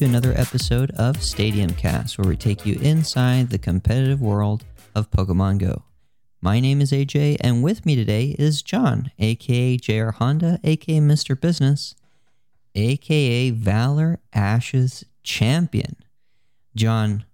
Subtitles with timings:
[0.00, 4.64] to another episode of Stadium Cast, where we take you inside the competitive world
[4.94, 5.82] of Pokemon Go.
[6.40, 11.38] My name is AJ, and with me today is John, aka JR Honda, aka Mr.
[11.38, 11.94] Business,
[12.74, 15.96] aka Valor Ash's champion.
[16.74, 17.26] John,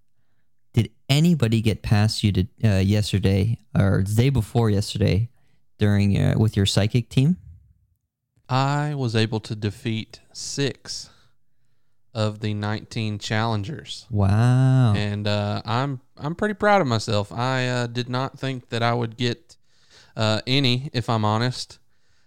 [0.72, 5.28] did anybody get past you to, uh, yesterday or the day before yesterday
[5.78, 7.36] during uh, with your psychic team?
[8.48, 11.10] I was able to defeat six
[12.16, 14.06] of the 19 challengers.
[14.10, 14.94] Wow.
[14.94, 17.30] And uh, I'm I'm pretty proud of myself.
[17.30, 19.56] I uh, did not think that I would get
[20.16, 21.78] uh, any, if I'm honest.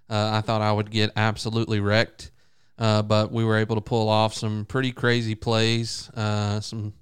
[0.08, 2.30] Uh, I thought I would get absolutely wrecked,
[2.78, 6.94] uh, but we were able to pull off some pretty crazy plays, uh, some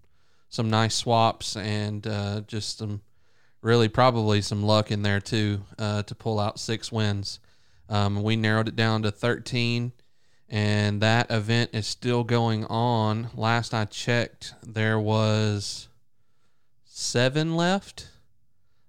[0.47, 2.03] some nice swaps, and
[2.47, 3.01] just some
[3.61, 7.41] really probably some luck in there too to pull out six wins.
[7.89, 9.91] Um, we narrowed it down to 13
[10.49, 13.29] and that event is still going on.
[13.35, 15.87] Last I checked, there was
[16.85, 18.09] seven left,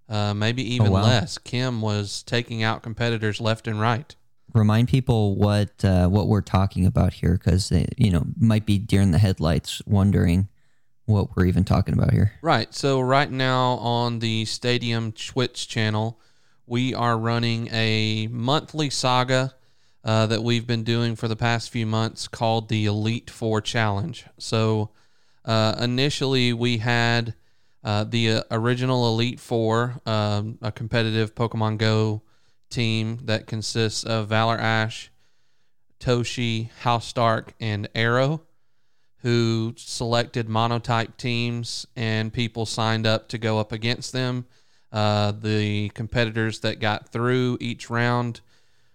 [0.09, 1.03] uh, maybe even oh, wow.
[1.03, 1.39] less.
[1.39, 4.15] Kim was taking out competitors left and right.
[4.55, 8.79] Remind people what uh, what we're talking about here, because they you know might be
[8.79, 10.49] deer in the headlights, wondering
[11.05, 12.33] what we're even talking about here.
[12.41, 12.73] Right.
[12.75, 16.21] So right now on the Stadium Twitch channel,
[16.67, 19.55] we are running a monthly saga
[20.09, 24.25] uh, that we've been doing for the past few months called the Elite Four Challenge.
[24.39, 24.89] So
[25.45, 27.35] uh, initially, we had
[27.85, 32.23] uh, the uh, original Elite Four, um, a competitive Pokemon Go
[32.71, 35.11] team that consists of Valor Ash,
[36.01, 38.41] Toshi, Hausstark, and Arrow,
[39.19, 44.47] who selected monotype teams and people signed up to go up against them.
[44.91, 48.41] Uh, the competitors that got through each round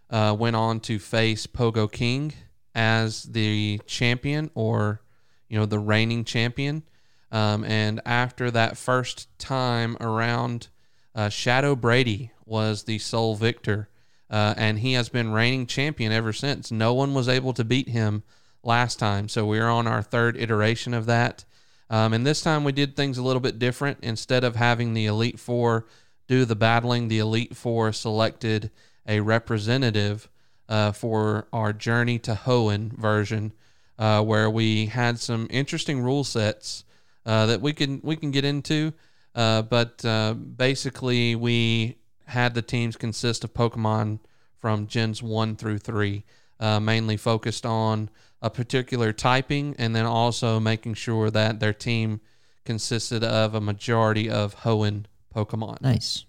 [0.10, 2.34] uh, went on to face Pogo King
[2.76, 5.02] as the champion or,
[5.50, 6.84] you know, the reigning champion.
[7.32, 10.68] Um, and after that first time around,
[11.16, 13.90] uh, Shadow Brady was the sole victor.
[14.30, 16.72] Uh, and he has been reigning champion ever since.
[16.72, 18.24] No one was able to beat him
[18.64, 19.28] last time.
[19.30, 21.46] So we're on our third iteration of that.
[21.90, 24.00] Um, and this time we did things a little bit different.
[24.02, 25.86] Instead of having the Elite Four
[26.28, 28.72] do the battling, the Elite Four selected
[29.08, 30.30] a representative
[30.70, 33.54] uh, for our Journey to Hoenn version,
[34.00, 36.84] uh, where we had some interesting rule sets
[37.26, 38.94] uh, that we can we can get into.
[39.36, 44.20] Uh, but uh, basically, we had the teams consist of Pokemon
[44.60, 46.24] from gens one through three,
[46.60, 48.10] uh, mainly focused on
[48.42, 52.22] a particular typing, and then also making sure that their team
[52.66, 55.06] consisted of a majority of Hoenn
[55.36, 55.82] Pokemon.
[55.82, 56.26] Nice.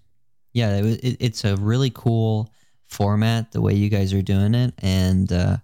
[0.53, 2.49] Yeah, it, it, it's a really cool
[2.95, 4.73] format the way you guys are doing it.
[4.79, 5.57] And uh,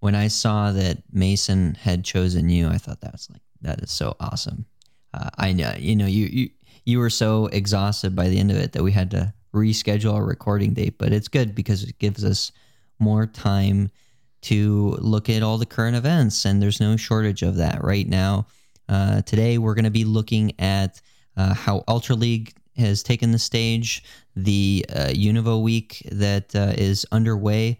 [0.00, 3.90] when I saw that Mason had chosen you, I thought that was like that is
[3.90, 4.66] so awesome.
[5.14, 6.50] Uh, I know you know you you
[6.84, 10.24] you were so exhausted by the end of it that we had to reschedule our
[10.24, 12.52] recording date, but it's good because it gives us
[12.98, 13.90] more time
[14.42, 18.46] to look at all the current events, and there's no shortage of that right now.
[18.90, 21.00] Uh, today, we're going to be looking at
[21.38, 24.02] uh, how Ultra League has taken the stage.
[24.36, 27.78] The uh, Unova Week that uh, is underway,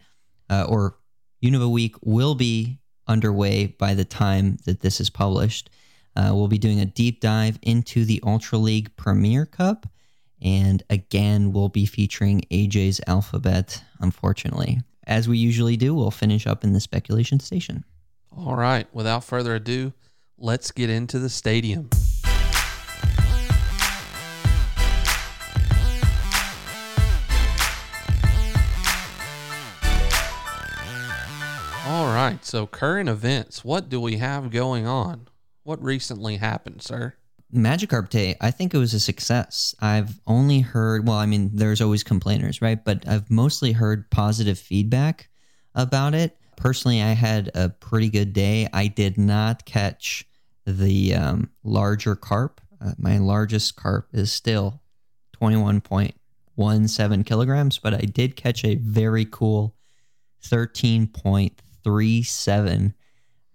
[0.51, 0.97] uh, or
[1.43, 5.71] Unova Week will be underway by the time that this is published.
[6.17, 9.87] Uh, we'll be doing a deep dive into the Ultra League Premier Cup.
[10.41, 14.81] And again, we'll be featuring AJ's alphabet, unfortunately.
[15.07, 17.85] As we usually do, we'll finish up in the speculation station.
[18.37, 18.87] All right.
[18.95, 19.93] Without further ado,
[20.39, 21.91] let's get into the stadium.
[32.15, 32.45] Right.
[32.45, 33.65] So, current events.
[33.65, 35.29] What do we have going on?
[35.63, 37.15] What recently happened, sir?
[37.55, 39.75] Magikarp Day, I think it was a success.
[39.81, 42.85] I've only heard, well, I mean, there's always complainers, right?
[42.85, 45.29] But I've mostly heard positive feedback
[45.75, 46.37] about it.
[46.57, 48.69] Personally, I had a pretty good day.
[48.73, 50.27] I did not catch
[50.67, 52.61] the um, larger carp.
[52.81, 54.81] Uh, my largest carp is still
[55.41, 59.77] 21.17 kilograms, but I did catch a very cool
[60.45, 61.53] 13.3
[61.85, 62.95] three seven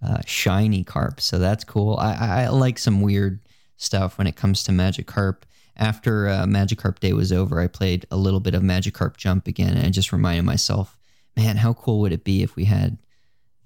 [0.05, 1.19] uh, shiny carp.
[1.19, 1.97] So that's cool.
[1.97, 3.41] I, I like some weird
[3.77, 5.43] stuff when it comes to Magikarp.
[5.75, 9.75] After uh, Magikarp Day was over, I played a little bit of Magikarp Jump again,
[9.75, 10.97] and I just reminded myself,
[11.37, 12.97] man, how cool would it be if we had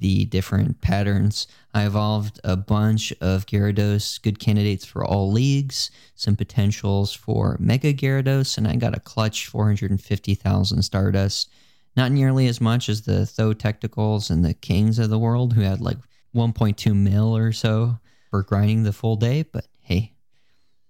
[0.04, 1.48] the different patterns.
[1.74, 7.94] I evolved a bunch of Gyarados, good candidates for all leagues, some potentials for Mega
[7.94, 11.50] Gyarados, and I got a clutch 450,000 Stardust.
[11.96, 15.62] Not nearly as much as the Tho Technicals and the Kings of the world, who
[15.62, 15.98] had like
[16.36, 18.00] 1.2 mil or so
[18.30, 20.14] for grinding the full day, but hey,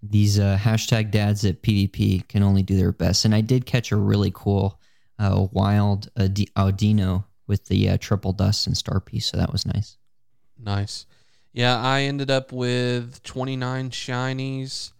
[0.01, 3.25] these uh, hashtag dads at PvP can only do their best.
[3.25, 4.79] And I did catch a really cool
[5.19, 9.27] uh, wild Audino with the uh, triple dust and star piece.
[9.27, 9.97] So that was nice.
[10.57, 11.05] Nice.
[11.51, 14.91] Yeah, I ended up with 29 shinies.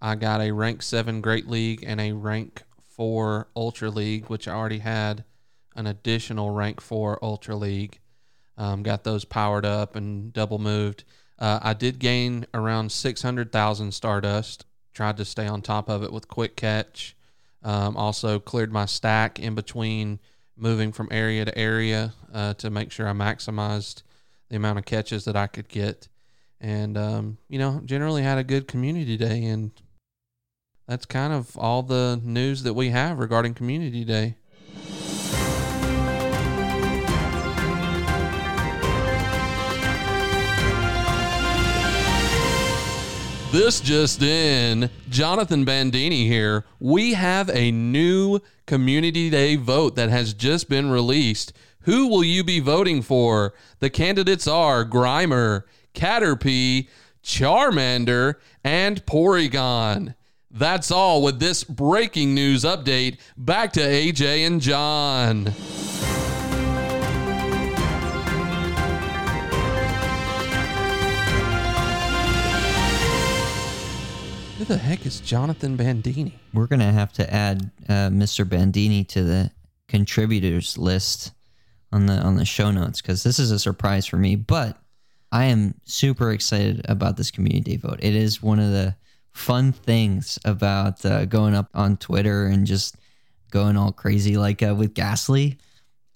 [0.00, 2.62] I got a rank 7 Great League and a rank
[2.96, 5.24] 4 Ultra League, which I already had
[5.74, 7.98] an additional rank 4 Ultra League.
[8.56, 11.04] Um, got those powered up and double moved.
[11.38, 14.66] Uh, I did gain around 600,000 Stardust.
[14.94, 17.16] Tried to stay on top of it with Quick Catch.
[17.62, 20.18] Um, also cleared my stack in between
[20.56, 24.02] moving from area to area uh, to make sure I maximized
[24.48, 26.08] the amount of catches that I could get.
[26.60, 29.44] And, um, you know, generally had a good community day.
[29.44, 29.72] And
[30.86, 34.36] that's kind of all the news that we have regarding community day.
[43.52, 46.64] This just in, Jonathan Bandini here.
[46.80, 51.52] We have a new Community Day vote that has just been released.
[51.82, 53.52] Who will you be voting for?
[53.80, 56.88] The candidates are Grimer, Caterpie,
[57.22, 60.14] Charmander, and Porygon.
[60.50, 63.18] That's all with this breaking news update.
[63.36, 65.52] Back to AJ and John.
[74.62, 76.38] Who the heck is Jonathan Bandini?
[76.54, 78.48] We're gonna have to add uh, Mr.
[78.48, 79.50] Bandini to the
[79.88, 81.32] contributors list
[81.90, 84.36] on the on the show notes because this is a surprise for me.
[84.36, 84.78] But
[85.32, 87.98] I am super excited about this community vote.
[88.04, 88.94] It is one of the
[89.32, 92.96] fun things about uh, going up on Twitter and just
[93.50, 94.36] going all crazy.
[94.36, 95.58] Like uh, with Gastly,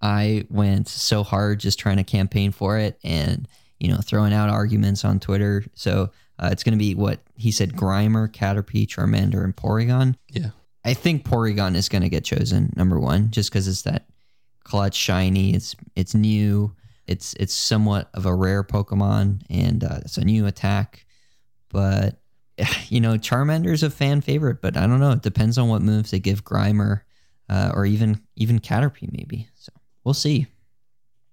[0.01, 3.49] I went so hard just trying to campaign for it and
[3.81, 5.65] you know throwing out arguments on Twitter.
[5.75, 10.17] So uh, it's going to be what he said: Grimer, Caterpie, Charmander, and Porygon.
[10.31, 10.51] Yeah,
[10.85, 14.07] I think Porygon is going to get chosen number one, just because it's that
[14.65, 15.55] clutch, shiny.
[15.55, 16.75] It's it's new.
[17.07, 21.07] It's it's somewhat of a rare Pokemon, and uh, it's a new attack.
[21.71, 22.21] But
[22.89, 25.13] you know, Charmander is a fan favorite, but I don't know.
[25.13, 27.03] It depends on what moves they give Grimer,
[27.49, 29.49] uh, or even even Caterpie, maybe.
[29.55, 29.73] So
[30.05, 30.47] we'll see.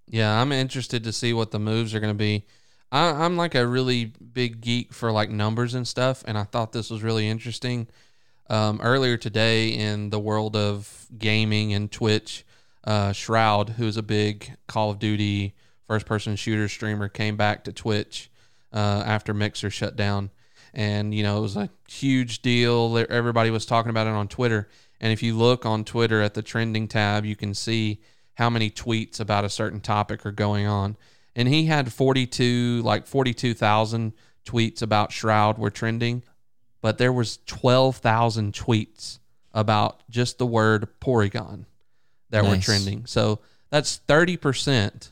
[0.07, 2.45] Yeah, I'm interested to see what the moves are going to be.
[2.93, 6.73] I, am like a really big geek for like numbers and stuff, and I thought
[6.73, 7.87] this was really interesting.
[8.51, 12.45] Um, earlier today, in the world of gaming and Twitch,
[12.83, 15.55] uh, Shroud, who's a big Call of Duty
[15.87, 18.29] first-person shooter streamer, came back to Twitch
[18.71, 20.29] uh, after Mixer shut down,
[20.71, 23.03] and you know it was a huge deal.
[23.09, 24.69] Everybody was talking about it on Twitter,
[25.01, 28.01] and if you look on Twitter at the trending tab, you can see
[28.35, 30.95] how many tweets about a certain topic are going on
[31.35, 34.13] and he had 42 like 42,000
[34.45, 36.23] tweets about Shroud were trending,
[36.81, 39.19] but there was 12,000 tweets
[39.53, 41.65] about just the word Porygon
[42.29, 42.51] that nice.
[42.51, 43.05] were trending.
[43.05, 45.09] So that's 30%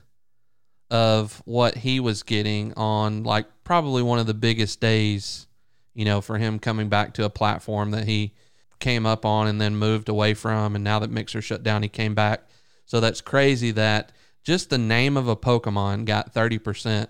[0.89, 5.47] of what he was getting on like probably one of the biggest days,
[5.93, 8.33] you know, for him coming back to a platform that he
[8.79, 11.89] came up on and then moved away from and now that Mixer shut down he
[11.89, 12.41] came back.
[12.85, 14.11] So that's crazy that
[14.43, 17.07] just the name of a Pokemon got 30%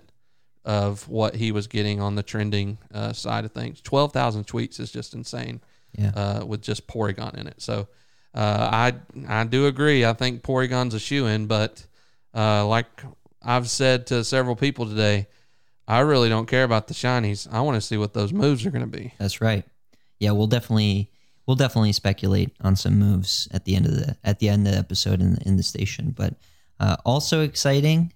[0.64, 3.80] of what he was getting on the trending uh, side of things.
[3.80, 5.60] 12,000 tweets is just insane
[5.92, 6.12] yeah.
[6.14, 7.60] uh, with just Porygon in it.
[7.60, 7.88] So
[8.34, 8.94] uh, I
[9.28, 10.04] I do agree.
[10.04, 11.84] I think Porygon's a shoe in, but
[12.34, 12.86] uh, like
[13.42, 15.26] I've said to several people today,
[15.86, 17.46] I really don't care about the shinies.
[17.52, 19.12] I want to see what those moves are going to be.
[19.18, 19.64] That's right.
[20.18, 21.10] Yeah, we'll definitely
[21.46, 24.72] we'll definitely speculate on some moves at the end of the at the end of
[24.72, 26.34] the episode in in the station, but
[26.82, 28.12] uh, also exciting,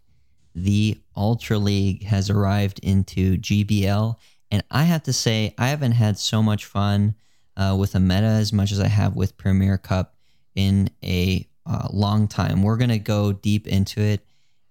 [0.52, 4.16] the Ultra League has arrived into GBL.
[4.50, 7.14] And I have to say, I haven't had so much fun
[7.56, 10.16] uh, with a meta as much as I have with Premier Cup
[10.56, 12.64] in a uh, long time.
[12.64, 14.26] We're gonna go deep into it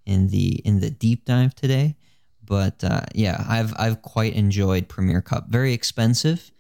[0.06, 1.96] in the in the deep dive today.
[2.44, 5.48] But uh, yeah, I've I've quite enjoyed Premier Cup.
[5.48, 6.52] Very expensive,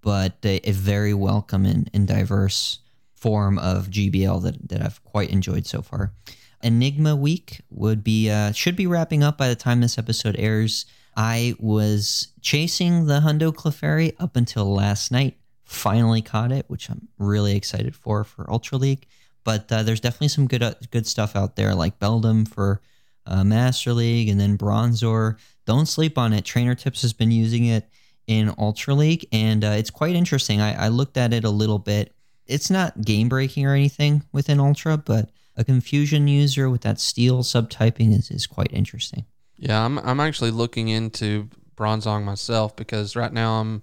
[0.00, 2.80] but a, a very welcome and, and diverse
[3.14, 6.12] form of GBL that, that I've quite enjoyed so far.
[6.62, 10.86] Enigma Week would be uh, should be wrapping up by the time this episode airs.
[11.16, 15.36] I was chasing the Hundo Clefairy up until last night.
[15.64, 19.06] Finally caught it, which I'm really excited for for Ultra League.
[19.44, 22.80] But uh, there's definitely some good uh, good stuff out there, like Beldum for
[23.26, 25.38] uh, Master League, and then Bronzor.
[25.66, 26.44] Don't sleep on it.
[26.44, 27.88] Trainer Tips has been using it
[28.26, 30.60] in Ultra League, and uh, it's quite interesting.
[30.60, 32.14] I, I looked at it a little bit.
[32.46, 37.42] It's not game breaking or anything within Ultra, but a confusion user with that steel
[37.42, 39.24] subtyping is, is quite interesting.
[39.56, 43.82] Yeah, I'm I'm actually looking into Bronzong myself because right now I'm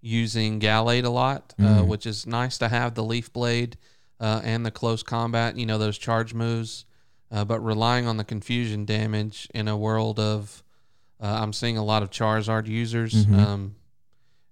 [0.00, 1.86] using Gallade a lot, uh, Mm.
[1.88, 3.76] which is nice to have the Leaf Blade
[4.20, 5.56] uh, and the close combat.
[5.58, 6.84] You know those charge moves,
[7.32, 10.62] uh, but relying on the confusion damage in a world of,
[11.20, 13.26] uh, I'm seeing a lot of Charizard users.
[13.26, 13.38] Mhm.
[13.38, 13.74] Um,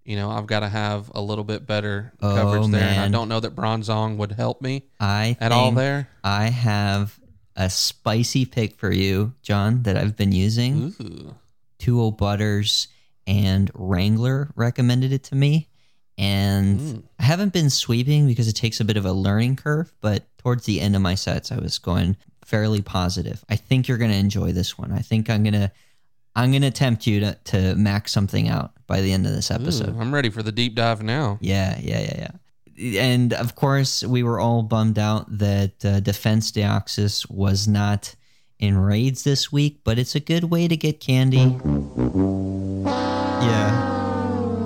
[0.05, 3.09] you know, I've got to have a little bit better Oh, coverage there, and I
[3.09, 6.09] don't know that Bronzong would help me I at all there.
[6.23, 7.19] I have
[7.57, 10.95] a spicy pick for you, John, that I've been using.
[11.01, 11.35] Ooh.
[11.79, 12.89] Tuo Butters
[13.27, 15.69] and Wrangler recommended it to me.
[16.17, 17.03] And Mm.
[17.19, 20.65] I haven't been sweeping because it takes a bit of a learning curve, but towards
[20.65, 23.45] the end of my sets I was going fairly positive.
[23.49, 24.93] I think you're gonna enjoy this one.
[24.93, 25.73] I think I'm gonna
[26.37, 29.95] I'm gonna tempt you to, to max something out by the end of this episode.
[29.97, 31.38] Ooh, I'm ready for the deep dive now.
[31.41, 32.29] Yeah, yeah, yeah,
[32.76, 33.00] yeah.
[33.00, 38.17] And of course, we were all bummed out that uh, Defense Deoxys was not
[38.59, 41.57] in raids this week, but it's a good way to get candy.
[43.43, 43.93] Yeah.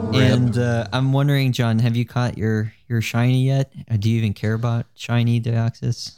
[0.08, 0.14] Rip.
[0.32, 3.72] And uh, I'm wondering, John, have you caught your your shiny yet?
[3.90, 6.16] Uh, Do you even care about shiny Deoxys?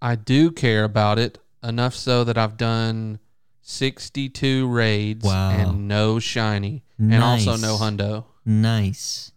[0.00, 3.18] I do care about it enough so that I've done
[3.70, 5.50] 62 raids Wow.
[5.50, 8.24] and no shiny and also no hundo.
[8.44, 9.32] Nice.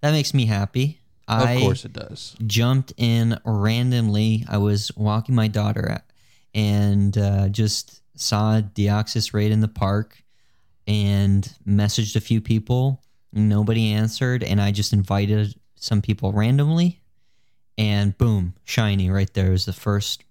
[0.00, 1.00] That makes me happy.
[1.26, 2.36] Of I, course it does.
[2.46, 4.44] jumped in randomly.
[4.48, 6.02] I was walking my daughter
[6.54, 10.22] and uh, just saw Deoxys raid in the park
[10.86, 13.02] and messaged a few people.
[13.32, 17.00] Nobody answered, and I just invited some people randomly,
[17.76, 20.22] and boom, shiny right there was the first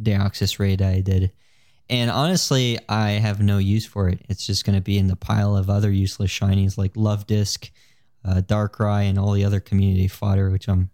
[0.00, 1.32] Deoxys raid I did.
[1.92, 4.20] And honestly, I have no use for it.
[4.28, 7.70] It's just going to be in the pile of other useless shinies like Luvdisc,
[8.24, 10.88] uh, Darkrai, and all the other community fodder, which I'm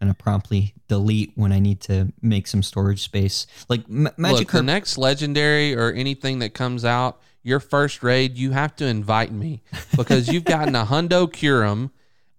[0.00, 3.46] going to promptly delete when I need to make some storage space.
[3.68, 8.38] Like M- Magic Look, the next legendary or anything that comes out, your first raid,
[8.38, 9.60] you have to invite me
[9.96, 11.90] because you've gotten a hundo Kyurem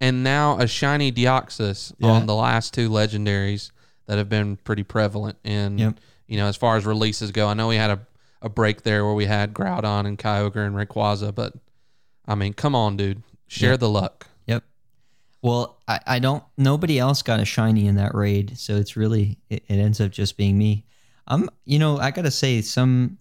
[0.01, 2.09] and now a shiny Deoxys Yeah.
[2.09, 3.69] on the last two legendaries
[4.07, 5.95] that have been pretty prevalent in Yep.
[6.29, 7.47] You know as far as releases go.
[7.49, 7.99] I know we had a,
[8.41, 11.53] a break there where we had Groudon and Kyogre and Rayquaza, but
[12.25, 13.77] I mean, come on, dude, share Yeah.
[13.77, 14.27] the luck.
[14.45, 14.63] Yep.
[15.41, 16.43] Well, I, I don't.
[16.57, 20.11] Nobody else got a shiny in that raid, so it's really it, it ends up
[20.11, 20.85] just being me.
[21.27, 21.49] I'm.
[21.65, 23.17] You know, I gotta say some.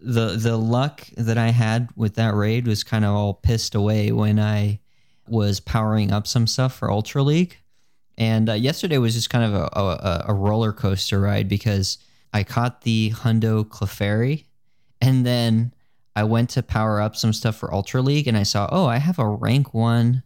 [0.00, 4.12] The the luck that I had with that raid was kind of all pissed away
[4.12, 4.78] when I
[5.26, 7.57] was powering up some stuff for Ultra League,
[8.18, 11.98] and uh, yesterday was just kind of a, a, a roller coaster ride because
[12.32, 14.44] I caught the Hundo Clefairy,
[15.00, 15.72] and then
[16.16, 18.98] I went to power up some stuff for Ultra League, and I saw, oh, I
[18.98, 20.24] have a rank one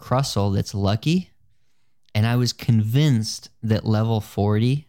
[0.00, 1.30] Crustle that's lucky,
[2.14, 4.88] and I was convinced that level forty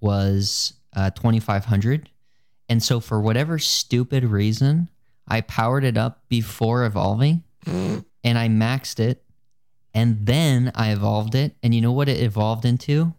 [0.00, 2.08] was uh, twenty five hundred,
[2.68, 4.88] and so for whatever stupid reason,
[5.28, 9.22] I powered it up before evolving, and I maxed it,
[9.94, 13.14] and then I evolved it, and you know what it evolved into?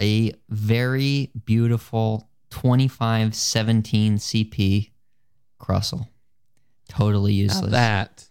[0.00, 4.90] A very beautiful 2517 CP
[5.60, 6.08] Crustle.
[6.88, 7.70] Totally Now useless.
[7.72, 8.28] that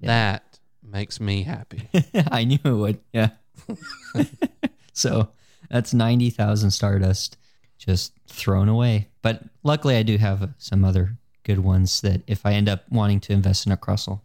[0.00, 0.06] Yeah.
[0.08, 1.88] that makes me happy.
[2.30, 3.00] I knew it would.
[3.12, 3.30] Yeah.
[4.92, 5.30] so
[5.70, 7.36] that's 90,000 Stardust
[7.78, 9.08] just thrown away.
[9.22, 13.20] But luckily, I do have some other good ones that if I end up wanting
[13.20, 14.20] to invest in a Crustle,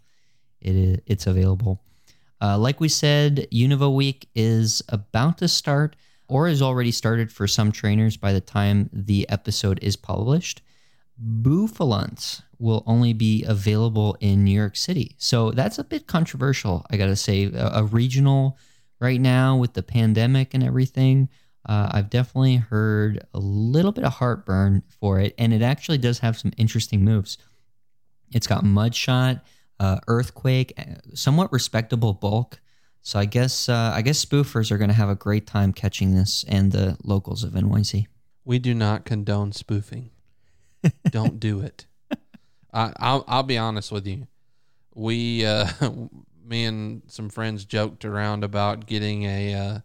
[0.62, 1.82] it is, it's available.
[2.42, 5.96] Uh, like we said, Unova Week is about to start
[6.28, 10.62] or has already started for some trainers by the time the episode is published.
[11.22, 15.16] Bouffalants will only be available in New York City.
[15.18, 17.46] So that's a bit controversial, I got to say.
[17.46, 18.58] A, a regional
[19.00, 21.30] right now with the pandemic and everything,
[21.68, 25.34] uh, I've definitely heard a little bit of heartburn for it.
[25.38, 27.38] And it actually does have some interesting moves.
[28.32, 29.42] It's got Mudshot,
[29.80, 32.60] uh, Earthquake, uh, somewhat respectable bulk.
[33.02, 36.16] So I guess uh, I guess spoofers are going to have a great time catching
[36.16, 38.08] this, and the locals of NYC.
[38.46, 40.12] We do not condone spoofing.
[41.12, 41.86] Don't do it.
[42.74, 44.28] I, I'll I'll be honest with you.
[44.96, 45.68] We, uh,
[46.44, 49.80] me and some friends joked around about getting a uh,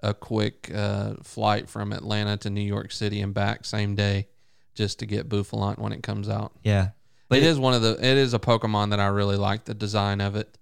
[0.00, 4.28] a quick uh, flight from Atlanta to New York City and back same day,
[4.74, 6.52] just to get Bouffalant when it comes out.
[6.62, 6.90] Yeah,
[7.34, 7.92] But it is one of the.
[7.98, 10.56] It is a Pokemon that I really like the design of it.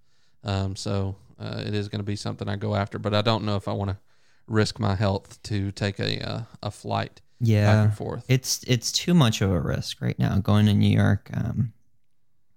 [0.45, 3.45] Um, so uh, it is going to be something I go after, but I don't
[3.45, 3.99] know if I want to
[4.47, 8.25] risk my health to take a uh, a flight back Yeah, and forth.
[8.29, 11.31] it's it's too much of a risk right now going to New York.
[11.35, 11.73] Um,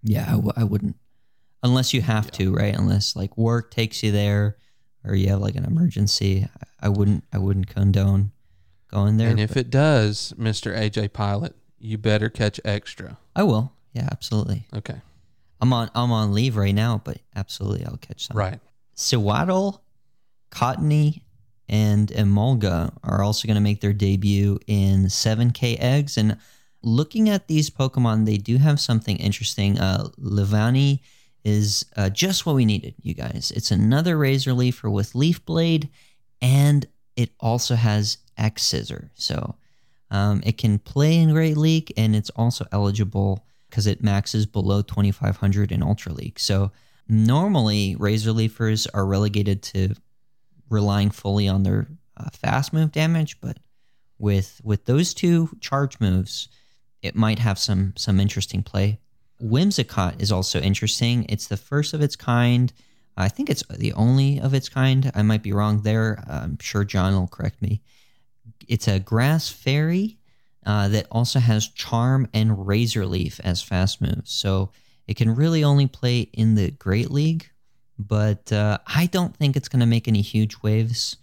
[0.03, 0.95] yeah, I, w- I wouldn't
[1.63, 2.75] unless you have to, right?
[2.75, 4.57] Unless like work takes you there
[5.03, 6.48] or you have like an emergency.
[6.81, 8.31] I, I wouldn't I wouldn't condone
[8.91, 9.29] going there.
[9.29, 13.17] and if it does, Mister AJ Pilot, you better catch extra.
[13.36, 14.68] I will, yeah, absolutely.
[14.75, 15.00] Okay,
[15.62, 18.38] I'm on I'm on leave right now, but absolutely I'll catch some.
[18.38, 18.60] right.
[18.94, 19.84] Sewaddle,
[20.52, 21.22] Cottonee,
[21.68, 26.18] and Emolga are also going to make their debut in 7K eggs.
[26.18, 26.38] And
[26.82, 29.78] looking at these Pokemon, they do have something interesting.
[29.80, 31.00] Uh, Leavanny
[31.44, 33.52] is uh, just what we needed, you guys.
[33.56, 35.90] It's another Razor Leafer with Leaf Blade,
[36.42, 36.86] and
[37.16, 39.12] it also has X Scissor.
[39.16, 39.56] So
[40.12, 44.82] um, it can play in Great League, and it's also eligible because it maxes below
[44.82, 46.39] 2500 in Ultra League.
[46.39, 46.72] So
[47.10, 49.96] normally, Razor Leafers are relegated to
[50.70, 53.58] relying fully on their uh, fast move damage, but
[54.17, 56.48] with with those two charge moves,
[57.01, 59.01] it might have some some interesting play.
[59.44, 61.25] Whimsicott is also interesting.
[61.27, 62.72] It's the first of its kind.
[63.17, 65.12] I think it's the only of its kind.
[65.13, 66.24] I might be wrong there.
[66.29, 67.82] I'm sure John will correct me.
[68.70, 70.17] It's a grass fairy
[70.65, 74.31] uh, that also has charm and razor leaf as fast moves.
[74.31, 74.72] So
[75.07, 77.50] it can really only play in the Great League,
[78.00, 81.17] but uh, I don't think it's going to make any huge waves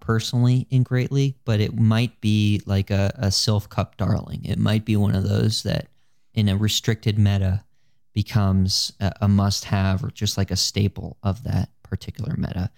[0.00, 4.44] personally in Great League, but it might be like a, a Silph Cup darling.
[4.44, 5.88] It might be one of those that
[6.34, 7.64] in a restricted meta
[8.12, 12.70] becomes a, a must have or just like a staple of that particular meta.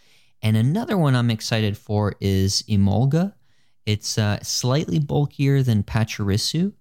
[0.42, 3.34] And another one I'm excited for is Emolga.
[3.86, 6.72] It's uh, slightly bulkier than Pachirisu,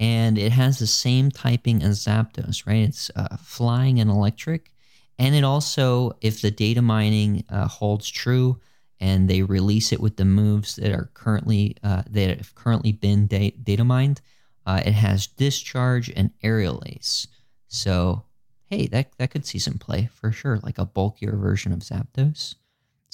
[0.00, 2.88] and it has the same typing as Zapdos, right?
[2.88, 4.72] It's uh, flying and electric.
[5.18, 8.60] And it also, if the data mining uh, holds true
[9.00, 13.26] and they release it with the moves that are currently uh, that have currently been
[13.26, 14.20] da- data mined,
[14.66, 17.26] uh, it has discharge and aerial ace.
[17.68, 18.24] So
[18.70, 22.56] hey, that that could see some play for sure, like a bulkier version of Zapdos.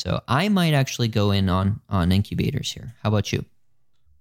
[0.03, 2.95] So I might actually go in on on incubators here.
[3.03, 3.45] How about you?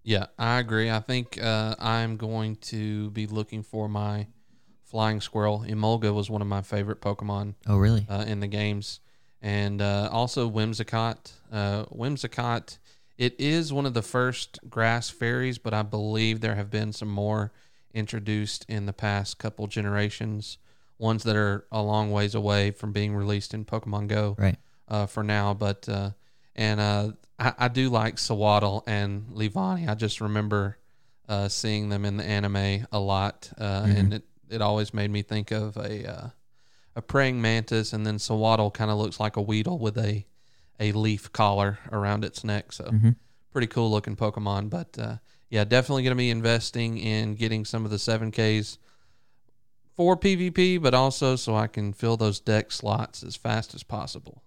[0.03, 0.91] Yeah, I agree.
[0.91, 4.27] I think uh, I'm going to be looking for my
[4.83, 5.63] flying squirrel.
[5.67, 8.05] Emolga was one of my favorite Pokemon Oh, really?
[8.09, 8.99] uh, in the games,
[9.41, 11.31] and uh, also Whimsicott.
[11.51, 12.77] Uh, Whimsicott.
[13.17, 17.09] It is one of the first grass fairies, but I believe there have been some
[17.09, 17.51] more
[17.93, 20.57] introduced in the past couple generations.
[20.99, 24.57] Ones that are a long ways away from being released in Pokemon Go Right.
[24.91, 25.53] Uh, for now.
[25.53, 26.11] But uh,
[26.53, 29.87] and uh, I, I do like Sewaddle and Leavanny.
[29.87, 30.77] I just remember
[31.29, 35.21] uh, seeing them in the anime a lot, uh, and it, it always made me
[35.21, 36.29] think of a uh,
[36.97, 40.25] a praying mantis, and then Sewaddle kind of looks like a Weedle with a
[40.77, 42.73] a leaf collar around its neck.
[42.73, 43.15] So Mhm.
[43.53, 44.69] pretty cool looking Pokemon.
[44.69, 45.15] But uh,
[45.49, 48.77] yeah, definitely going to be investing in getting some of the seven Ks
[49.95, 54.43] for PvP, but also so I can fill those deck slots as fast as possible.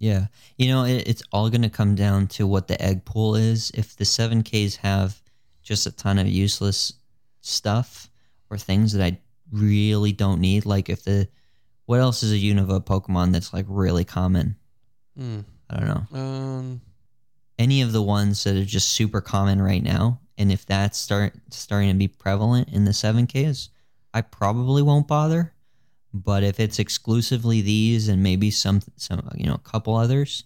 [0.00, 0.26] Yeah.
[0.56, 3.70] You know, it, it's all going to come down to what the egg pool is.
[3.74, 5.22] If the 7Ks have
[5.62, 6.94] just a ton of useless
[7.42, 8.10] stuff
[8.48, 9.18] or things that I
[9.52, 11.28] really don't need, like if the.
[11.84, 14.56] What else is a Unova Pokemon that's like really common?
[15.18, 15.40] Hmm.
[15.68, 16.18] I don't know.
[16.18, 16.80] Um,
[17.58, 21.34] Any of the ones that are just super common right now, and if that's start
[21.50, 23.70] starting to be prevalent in the 7Ks,
[24.14, 25.52] I probably won't bother.
[26.12, 30.44] But if it's exclusively these and maybe some some you know a couple others,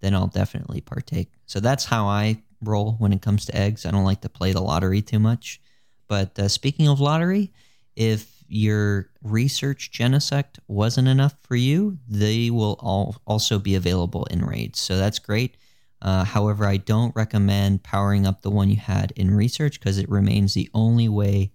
[0.00, 1.32] then I'll definitely partake.
[1.46, 3.86] So that's how I roll when it comes to eggs.
[3.86, 5.60] I don't like to play the lottery too much.
[6.08, 7.52] But uh, speaking of lottery,
[7.96, 14.44] if your research Genesect wasn't enough for you, they will all also be available in
[14.44, 14.80] raids.
[14.80, 15.56] So that's great.
[16.00, 20.08] Uh, however, I don't recommend powering up the one you had in research because it
[20.08, 21.52] remains the only way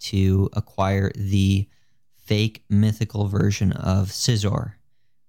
[0.00, 1.68] to acquire the
[2.24, 4.74] fake mythical version of Scizor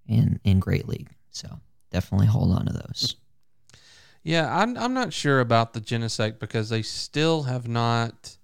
[0.08, 1.10] in in Great League.
[1.30, 1.60] So
[1.92, 3.16] definitely hold on to those.
[4.24, 8.38] yeah, I'm I'm not sure about the Genesect because they still have not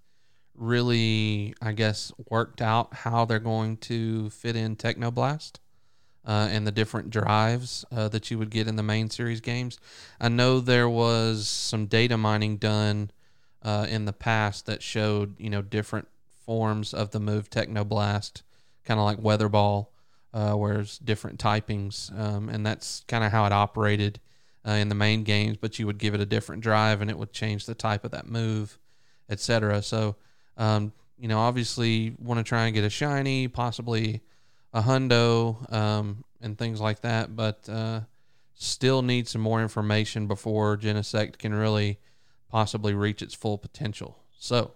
[0.55, 5.53] really, I guess, worked out how they're going to fit in Technoblast
[6.25, 9.79] uh, and the different drives uh, that you would get in the main series games.
[10.19, 13.11] I know there was some data mining done
[13.63, 16.07] uh, in the past that showed you know different
[16.45, 18.41] forms of the move Technoblast,
[18.85, 19.91] kind of like Weather Ball,
[20.33, 24.19] uh, where it's different typings, um, and that's kind of how it operated
[24.67, 25.57] uh, in the main games.
[25.57, 28.11] But you would give it a different drive, and it would change the type of
[28.11, 28.77] that move,
[29.29, 29.81] etc.
[29.81, 30.15] So
[30.57, 34.21] um, you know, obviously want to try and get a shiny, possibly
[34.73, 38.01] a hundo, um, and things like that, but uh,
[38.55, 41.99] still need some more information before Genesect can really
[42.49, 44.17] possibly reach its full potential.
[44.37, 44.71] So,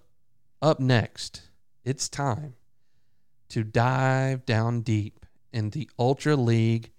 [0.61, 1.41] up next,
[1.85, 2.55] it's time
[3.47, 6.91] to dive down deep in the Ultra League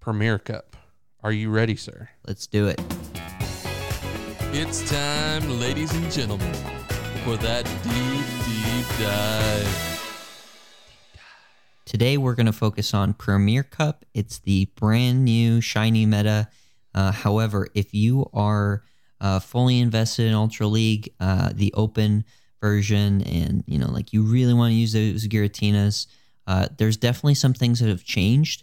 [0.00, 0.76] Premier Cup.
[1.22, 2.10] Are you ready, sir?
[2.26, 2.78] Let's do it.
[4.52, 6.52] It's time, ladies and gentlemen,
[7.24, 9.90] for that deep, deep dive.
[11.86, 14.04] Today we're going to focus on Premier Cup.
[14.12, 16.48] It's the brand new shiny meta.
[16.94, 18.82] Uh, however, if you are
[19.22, 22.26] uh, fully invested in Ultra League, uh, the open
[22.64, 26.06] version, and you know, like you really want to use those Giratinas,
[26.46, 28.62] uh, there's definitely some things that have changed.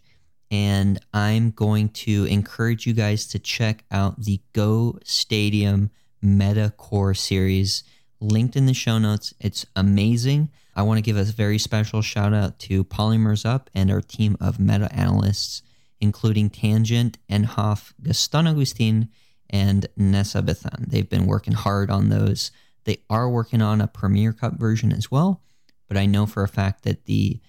[0.50, 7.14] And I'm going to encourage you guys to check out the Go Stadium Meta Core
[7.14, 7.84] series
[8.20, 9.36] linked in the show notes.
[9.40, 10.50] It's amazing.
[10.76, 14.36] I want to give a very special shout out to Polymers Up and our team
[14.42, 15.62] of meta analysts,
[16.00, 19.10] including Tangent, Enhoff, Gaston Agustin,
[19.50, 20.90] and Nessa Bethan.
[20.90, 22.52] They've been working hard on those.
[22.84, 25.42] They are working on a Premier Cup version as well,
[25.88, 27.40] but I know for a fact that the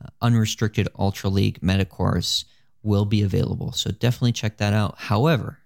[0.00, 2.44] uh, unrestricted Ultra League meta course
[2.82, 3.72] will be available.
[3.72, 4.96] So definitely check that out.
[4.98, 5.58] However,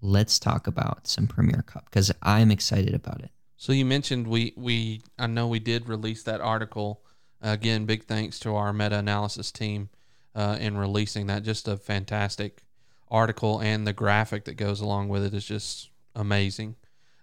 [0.00, 3.30] let's talk about some Premier Cup because I'm excited about it.
[3.56, 7.02] So you mentioned we we I know we did release that article.
[7.40, 9.88] Again, big thanks to our meta analysis team
[10.34, 11.42] uh, in releasing that.
[11.42, 12.64] Just a fantastic
[13.08, 16.76] article, and the graphic that goes along with it is just amazing.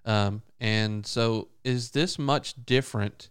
[0.10, 3.30] Um, and so, is this much different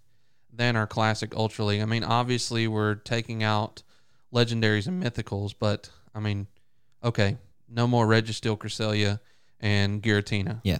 [0.52, 1.82] than our classic Ultra League?
[1.82, 3.82] I mean, obviously, we're taking out
[4.32, 6.46] legendaries and mythicals, but I mean,
[7.02, 7.36] okay,
[7.68, 9.18] no more Registeel, Cresselia,
[9.58, 10.60] and Giratina.
[10.62, 10.78] Yeah.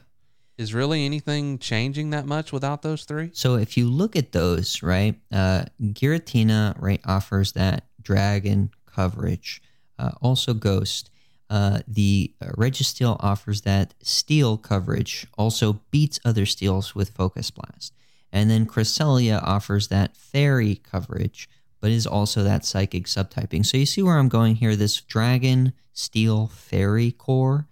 [0.57, 3.31] Is really anything changing that much without those three?
[3.33, 9.63] So if you look at those, right, uh, Giratina, right, offers that dragon coverage,
[9.99, 11.11] uh, also Ghost.
[11.51, 17.95] Uh, the uh, Registeel offers that steel coverage, also beats other steels with Focus Blast.
[18.31, 21.49] And then Cresselia offers that fairy coverage,
[21.81, 23.65] but is also that psychic subtyping.
[23.65, 24.77] So you see where I'm going here.
[24.77, 27.67] This dragon, steel, fairy core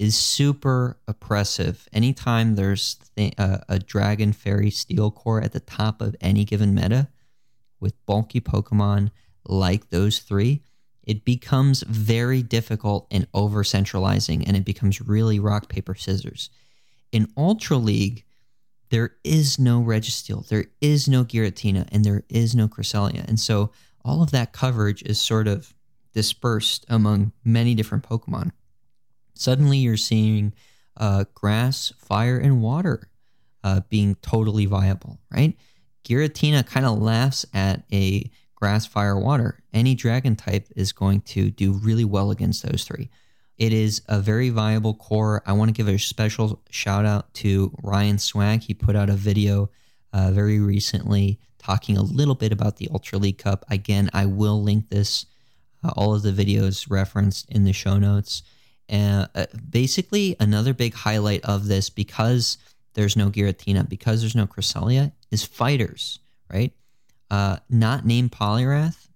[0.00, 1.86] is super oppressive.
[1.92, 6.74] Anytime there's th- uh, a dragon, fairy, steel core at the top of any given
[6.74, 7.08] meta
[7.78, 9.10] with bulky Pokemon
[9.46, 10.62] like those three,
[11.10, 16.50] it becomes very difficult and over centralizing, and it becomes really rock, paper, scissors.
[17.10, 18.24] In Ultra League,
[18.90, 23.26] there is no Registeel, there is no Giratina, and there is no Cresselia.
[23.26, 23.72] And so
[24.04, 25.74] all of that coverage is sort of
[26.14, 28.52] dispersed among many different Pokemon.
[29.34, 30.54] Suddenly you're seeing
[30.96, 33.10] uh, grass, fire, and water
[33.64, 35.56] uh, being totally viable, right?
[36.04, 39.62] Giratina kind of laughs at a grass, fire, water.
[39.72, 43.08] Any dragon type is going to do really well against those three.
[43.56, 45.42] It is a very viable core.
[45.46, 48.62] I want to give a special shout out to Ryan Swag.
[48.62, 49.70] He put out a video
[50.12, 53.64] uh, very recently talking a little bit about the Ultra League Cup.
[53.70, 55.26] Again, I will link this,
[55.84, 58.42] uh, all of the videos referenced in the show notes.
[58.90, 59.26] Uh,
[59.68, 62.58] basically, another big highlight of this, because
[62.94, 66.18] there's no Giratina, because there's no Cresselia, is fighters,
[66.52, 66.72] right?
[67.30, 69.08] Uh, not named Poliwrath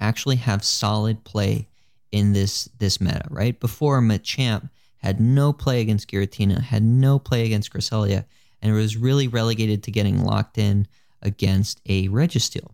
[0.00, 1.68] actually have solid play
[2.10, 3.58] in this this meta, right?
[3.58, 8.24] Before Machamp had no play against Giratina, had no play against Cresselia,
[8.60, 10.86] and was really relegated to getting locked in
[11.22, 12.70] against a Registeel.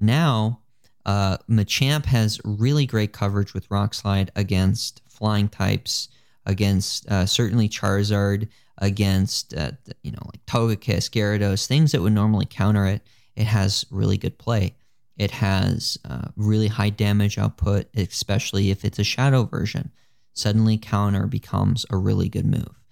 [0.00, 0.60] Now,
[1.04, 6.08] uh, Machamp has really great coverage with Rock Slide against flying types
[6.48, 12.46] against uh, certainly Charizard, against uh, you know like Togekiss, Gyarados, things that would normally
[12.46, 13.02] counter it.
[13.38, 14.74] It has really good play.
[15.16, 19.92] It has uh, really high damage output, especially if it's a shadow version.
[20.32, 22.82] Suddenly, counter becomes a really good move.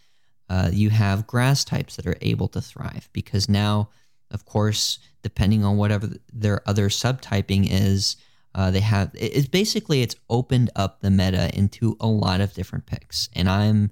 [0.48, 3.88] Uh, you have grass types that are able to thrive because now,
[4.30, 8.16] of course, depending on whatever their other subtyping is,
[8.54, 12.86] uh, they have it's basically it's opened up the meta into a lot of different
[12.86, 13.90] picks, and I'm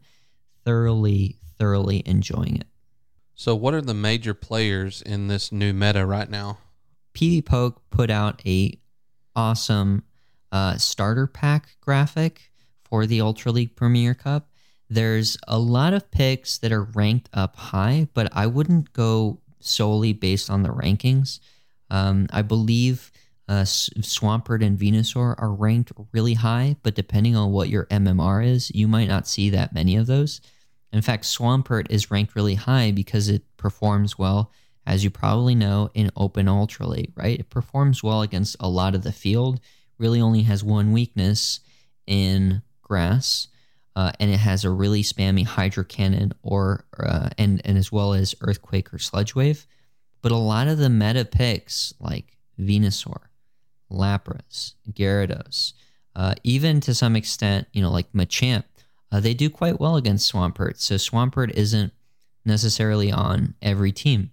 [0.65, 2.69] thoroughly thoroughly enjoying it.
[3.35, 6.59] So, what are the major players in this new meta right now?
[7.15, 8.79] PvPoke put out a
[9.35, 10.05] awesome
[10.53, 12.53] uh, starter pack graphic
[12.85, 14.51] for the Ultra League Premier Cup.
[14.89, 20.13] There's a lot of picks that are ranked up high, but I wouldn't go solely
[20.13, 21.41] based on the rankings.
[21.91, 23.11] Um, I believe
[23.49, 28.71] uh, Swampert and Venusaur are ranked really high, but depending on what your MMR is,
[28.75, 30.41] you might not see that many of those.
[30.95, 34.53] In fact, Swampert is ranked really high because it performs well
[34.87, 37.41] as you probably know, in Open Ultra right?
[37.41, 39.61] It performs well against a lot of the field,
[39.99, 41.61] really only has one weakness
[42.07, 43.49] in grass.
[43.97, 48.13] Uh, and it has a really spammy Hydro Cannon or uh, and and as well
[48.13, 49.67] as Earthquake or Sludge Wave.
[50.21, 53.27] But a lot of the meta picks like Venusaur,
[53.91, 55.75] Lapras, Gyarados,
[56.17, 58.65] uh, even to some extent, you know, like Machamp,
[59.15, 60.81] uh, they do quite well against Swampert.
[60.81, 61.93] So Swampert isn't
[62.45, 64.33] necessarily on every team.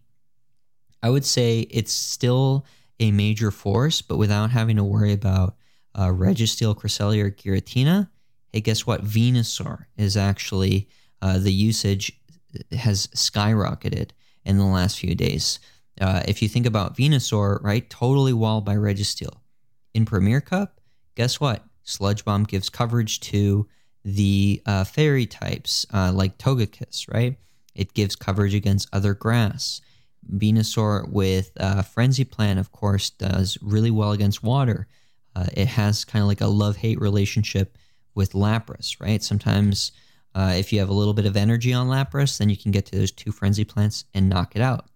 [1.03, 2.65] I would say it's still
[2.99, 5.55] a major force, but without having to worry about
[5.93, 8.09] uh, Registeel, Cresselia, or Giratina.
[8.51, 9.05] Hey, guess what?
[9.05, 10.89] Venusaur is actually
[11.21, 12.19] uh, the usage
[12.71, 14.09] has skyrocketed
[14.45, 15.59] in the last few days.
[15.99, 19.41] Uh, if you think about Venusaur, right, totally walled by Registeel.
[19.93, 20.81] In Premier Cup,
[21.13, 21.65] guess what?
[21.83, 23.67] Sludge Bomb gives coverage to
[24.03, 27.37] the uh, fairy types uh, like Togekiss, right?
[27.75, 29.81] It gives coverage against other grass.
[30.35, 34.87] Venusaur with uh, Frenzy Plant, of course, does really well against water.
[35.35, 37.77] Uh, it has kind of like a love hate relationship
[38.13, 39.23] with Lapras, right?
[39.23, 39.91] Sometimes
[40.35, 42.85] uh, if you have a little bit of energy on Lapras, then you can get
[42.87, 44.89] to those two Frenzy Plants and knock it out.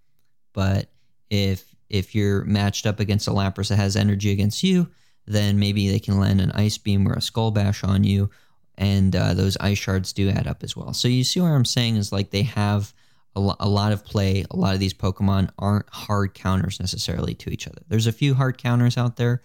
[0.53, 0.89] But
[1.29, 4.89] if if you're matched up against a Lapras that has energy against you,
[5.27, 8.29] then maybe they can land an Ice Beam or a Skull Bash on you,
[8.77, 10.93] and uh, those Ice Shards do add up as well.
[10.93, 12.93] So you see what I'm saying is like they have
[13.35, 14.45] a, lo- a lot of play.
[14.51, 17.81] A lot of these Pokemon aren't hard counters necessarily to each other.
[17.87, 19.41] There's a few hard counters out there,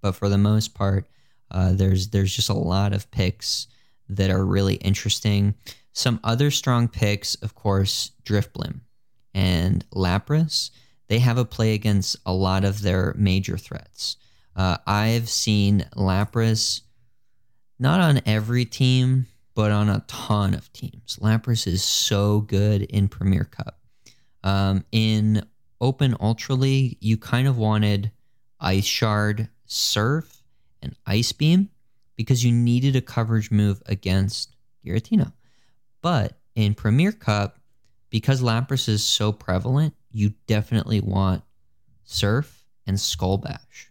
[0.00, 1.08] but for the most part,
[1.50, 3.66] uh, there's there's just a lot of picks
[4.08, 5.54] that are really interesting.
[5.92, 8.80] Some other strong picks, of course, Drifblim
[9.34, 10.70] and Lapras.
[11.08, 14.16] They have a play against a lot of their major threats.
[14.56, 16.82] Uh, I've seen Lapras
[17.82, 21.18] not on every team, but on a ton of teams.
[21.20, 23.80] Lapras is so good in Premier Cup.
[24.44, 25.44] Um, in
[25.80, 28.12] Open Ultra League, you kind of wanted
[28.60, 30.44] Ice Shard, Surf,
[30.80, 31.70] and Ice Beam
[32.14, 34.54] because you needed a coverage move against
[34.86, 35.32] Giratina.
[36.02, 37.58] But in Premier Cup,
[38.10, 41.42] because Lapras is so prevalent, you definitely want
[42.04, 43.90] Surf and Skull Bash.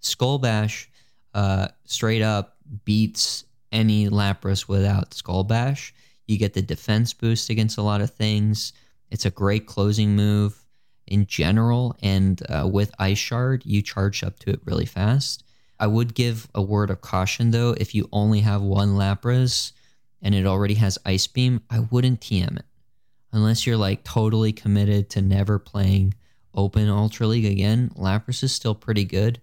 [0.00, 0.90] Skull Bash
[1.34, 5.94] uh, straight up beats any Lapras without Skull Bash.
[6.26, 8.72] You get the defense boost against a lot of things.
[9.10, 10.64] It's a great closing move
[11.06, 15.42] in general, and uh, with Ice Shard, you charge up to it really fast.
[15.80, 17.74] I would give a word of caution though.
[17.78, 19.72] If you only have one Lapras
[20.20, 22.64] and it already has Ice Beam, I wouldn't TM it
[23.32, 26.14] unless you're like totally committed to never playing
[26.54, 27.90] Open Ultra League again.
[27.96, 29.40] Lapras is still pretty good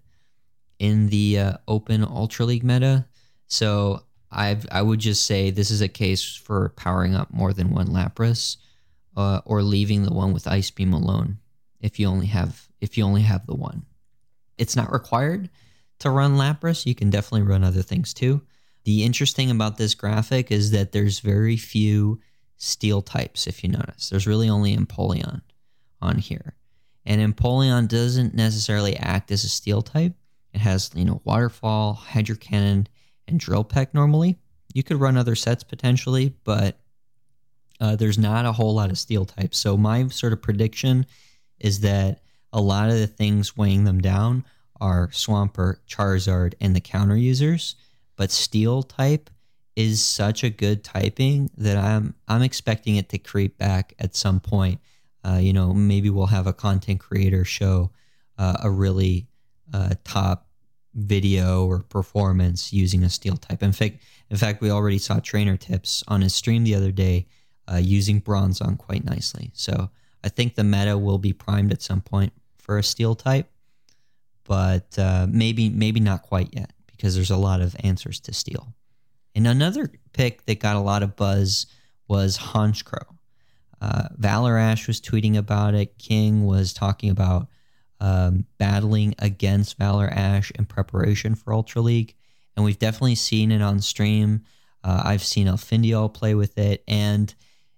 [0.79, 3.05] in the uh, Open Ultra League meta,
[3.47, 7.71] so I I would just say this is a case for powering up more than
[7.71, 8.57] one Lapras,
[9.15, 11.39] uh, or leaving the one with Ice Beam alone
[11.79, 13.85] if you only have if you only have the one.
[14.57, 15.49] It's not required
[15.99, 16.85] to run Lapras.
[16.85, 18.41] You can definitely run other things too.
[18.83, 22.19] The interesting about this graphic is that there's very few
[22.57, 24.09] steel types, if you notice.
[24.09, 25.41] There's really only Empoleon
[26.01, 26.55] on here.
[27.05, 30.13] And Empoleon doesn't necessarily act as a steel type.
[30.53, 32.87] It has, you know, Waterfall, Hydro Cannon,
[33.27, 34.37] and Drill Peck normally.
[34.73, 36.77] You could run other sets potentially, but
[37.79, 39.57] uh, there's not a whole lot of steel types.
[39.57, 41.05] So my sort of prediction
[41.59, 44.45] is that a lot of the things weighing them down
[44.79, 47.75] are Swampert, Charizard, and the counter users.
[48.15, 49.29] But Steel type
[49.75, 54.39] is such a good typing that I'm I'm expecting it to creep back at some
[54.39, 54.79] point.
[55.23, 57.91] Uh, you know, maybe we'll have a content creator show
[58.37, 59.27] uh, a really
[59.73, 60.44] uh, top
[60.95, 63.61] video or performance using a steel type.
[63.61, 67.27] In fact, in fact, we already saw trainer tips on his stream the other day
[67.71, 68.21] uh, using
[68.61, 69.51] on quite nicely.
[69.53, 69.89] So
[70.23, 73.49] I think the meta will be primed at some point for a steel type,
[74.45, 78.73] but uh, maybe maybe not quite yet because there's a lot of answers to steel.
[79.35, 81.67] And another pick that got a lot of buzz
[82.07, 83.05] was Honchkrow.
[83.81, 84.07] Uh,
[84.87, 85.97] was tweeting about it.
[85.97, 87.47] King was talking about
[87.99, 92.15] um, battling against Valor Ash in preparation for Ultra League.
[92.55, 94.43] And we've definitely seen it on stream.
[94.83, 97.33] Uh, I've seen Elfindiol play with it, and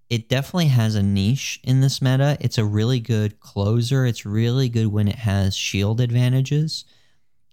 [0.09, 2.37] it definitely has a niche in this meta.
[2.39, 4.05] It's a really good closer.
[4.05, 6.85] It's really good when it has shield advantages.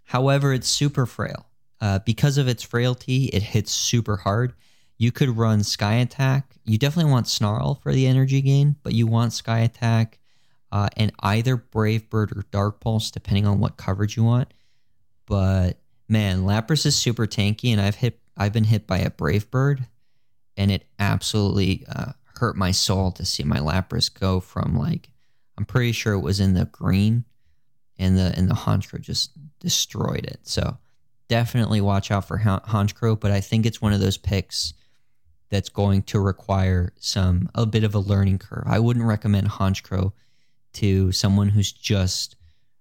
[0.05, 1.47] However, it's super frail.
[1.81, 4.55] Uh, because of its frailty, it hits super hard.
[4.97, 6.57] You could run Sky Attack.
[6.65, 10.19] You definitely want Snarl for the energy gain, but you want Sky Attack
[10.75, 14.53] uh, and either Brave Bird or Dark Pulse, depending on what coverage you want.
[15.25, 19.49] But man, Lapras is super tanky, and I've hit I've been hit by a Brave
[19.53, 19.87] Bird,
[20.57, 25.11] and it absolutely uh, hurt my soul to see my Lapras go from like
[25.57, 27.25] I'm pretty sure it was in the green,
[27.97, 30.41] and the and the Honchkrow just destroyed it.
[30.43, 30.77] So
[31.29, 34.75] definitely watch out for Honchkrow, but I think it's one of those picks
[35.51, 38.65] that's going to require some a bit of a learning curve.
[38.67, 40.13] I wouldn't recommend Honchkrow
[40.75, 42.37] to someone who's just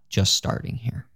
[0.10, 1.08] just starting here.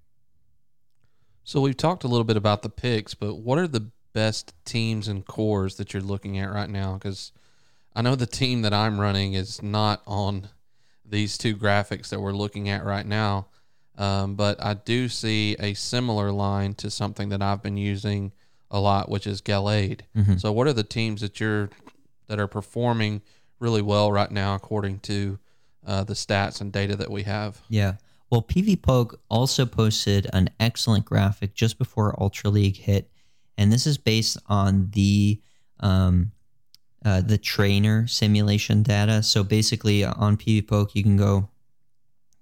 [1.43, 5.07] So we've talked a little bit about the picks, but what are the best teams
[5.07, 6.95] and cores that you're looking at right now?
[6.95, 7.31] Because
[7.95, 10.49] I know the team that I'm running is not on
[11.05, 13.47] these two graphics that we're looking at right now.
[13.97, 18.31] Um, but I do see a similar line to something that I've been using
[18.69, 20.01] a lot, which is Gallade.
[20.15, 20.37] Mm-hmm.
[20.37, 21.69] So, what are the teams that you're
[22.27, 23.21] that are performing
[23.59, 25.39] really well right now, according to
[25.87, 27.61] uh, the stats and data that we have?
[27.69, 27.93] Yeah.
[28.29, 33.09] Well, PvPoke also posted an excellent graphic just before Ultra League hit,
[33.57, 35.41] and this is based on the
[35.79, 36.33] um,
[37.05, 39.23] uh, the trainer simulation data.
[39.23, 41.49] So basically, on PvPoke, you can go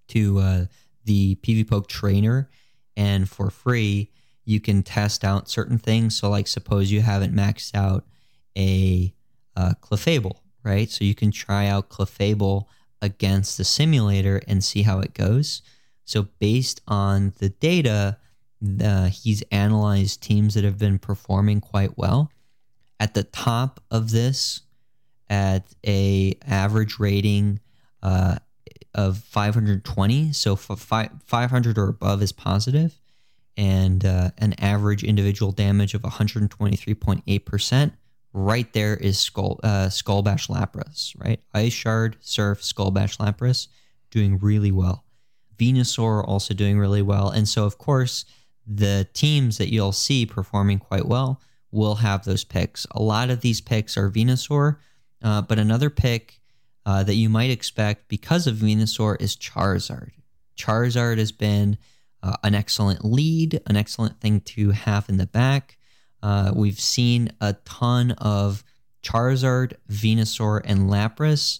[0.07, 0.65] to uh,
[1.03, 2.49] the PvPoke trainer,
[2.97, 4.09] and for free,
[4.43, 6.17] you can test out certain things.
[6.17, 8.05] So, like, suppose you haven't maxed out
[8.57, 9.13] a
[9.55, 10.89] uh, Clefable, right?
[10.89, 12.65] So you can try out Clefable
[13.05, 15.61] against the simulator and see how it goes.
[16.03, 18.17] So, based on the data,
[18.61, 22.31] he's analyzed teams that have been performing quite well.
[22.99, 24.61] At the top of this,
[25.29, 27.59] at a average rating
[28.01, 28.37] uh,
[28.93, 32.99] of 520, so fi- 500 or above is positive,
[33.57, 37.91] and uh, an average individual damage of 123.8%.
[38.37, 41.39] Right there is Skull uh, Skullbash Lapras, right?
[41.53, 43.69] Ice Shard, Surf, Skullbash Lapras
[44.11, 45.05] doing really well.
[45.57, 47.29] Venusaur also doing really well.
[47.29, 48.25] And so, of course,
[48.67, 51.39] the teams that you'll see performing quite well
[51.71, 52.85] will have those picks.
[52.91, 54.79] A lot of these picks are Venusaur,
[55.23, 56.41] uh, but another pick
[56.85, 60.11] uh, that you might expect because of Venusaur is Charizard.
[60.57, 61.77] Charizard has been
[62.21, 65.77] uh, an excellent lead, an excellent thing to have in the back.
[66.21, 68.63] Uh, we've seen a ton of
[69.03, 71.59] Charizard, Venusaur, and Lapras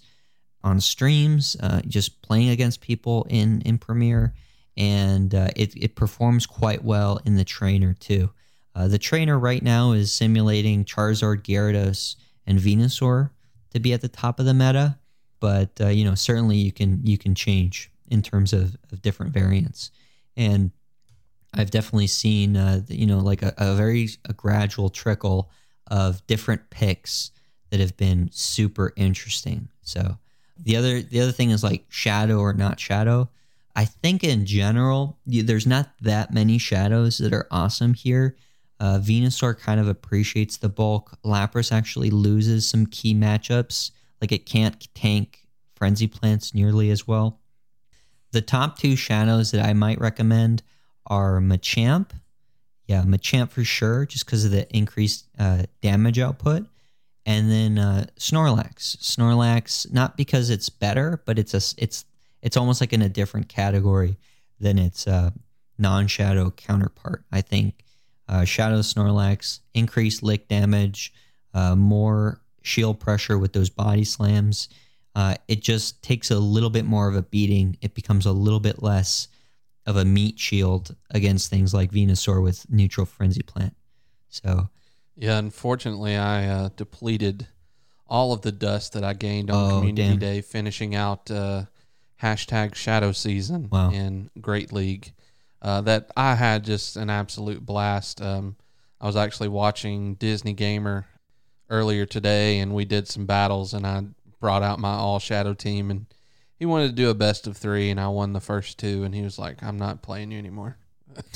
[0.63, 4.33] on streams, uh, just playing against people in in Premier,
[4.75, 8.31] and uh, it it performs quite well in the trainer too.
[8.73, 12.15] Uh, the trainer right now is simulating Charizard, Gyarados,
[12.45, 13.29] and Venusaur
[13.71, 14.97] to be at the top of the meta,
[15.39, 19.33] but uh, you know certainly you can you can change in terms of, of different
[19.33, 19.91] variants.
[20.35, 20.71] And
[21.55, 25.49] I've definitely seen, uh, you know, like a, a very a gradual trickle
[25.87, 27.31] of different picks
[27.69, 29.69] that have been super interesting.
[29.81, 30.17] So
[30.57, 33.29] the other the other thing is like shadow or not shadow.
[33.75, 38.37] I think in general, there's not that many shadows that are awesome here.
[38.79, 41.17] Uh, Venusaur kind of appreciates the bulk.
[41.25, 43.91] Lapras actually loses some key matchups,
[44.21, 47.41] like it can't tank Frenzy Plants nearly as well.
[48.31, 50.63] The top two shadows that I might recommend
[51.07, 52.11] are Machamp.
[52.87, 56.67] Yeah, Machamp for sure, just because of the increased uh, damage output.
[57.25, 58.97] And then uh, Snorlax.
[58.97, 62.05] Snorlax, not because it's better, but it's a it's
[62.41, 64.17] it's almost like in a different category
[64.59, 65.31] than its uh,
[65.79, 67.23] non-shadow counterpart.
[67.31, 67.83] I think
[68.29, 71.11] uh, Shadow Snorlax increased lick damage,
[71.53, 74.69] uh, more shield pressure with those body slams,
[75.15, 77.77] uh, it just takes a little bit more of a beating.
[77.81, 79.27] It becomes a little bit less
[79.85, 83.75] of a meat shield against things like Venusaur with neutral frenzy plant.
[84.29, 84.69] So,
[85.15, 87.47] yeah, unfortunately, I uh, depleted
[88.07, 90.19] all of the dust that I gained on oh, Community damn.
[90.19, 91.65] Day, finishing out uh,
[92.21, 93.91] hashtag Shadow Season wow.
[93.91, 95.13] in Great League.
[95.61, 98.21] Uh, that I had just an absolute blast.
[98.21, 98.55] Um,
[99.01, 101.07] I was actually watching Disney Gamer
[101.69, 104.03] earlier today, and we did some battles, and I
[104.39, 106.05] brought out my all shadow team and
[106.57, 109.13] he wanted to do a best of three and I won the first two and
[109.13, 110.77] he was like, I'm not playing you anymore.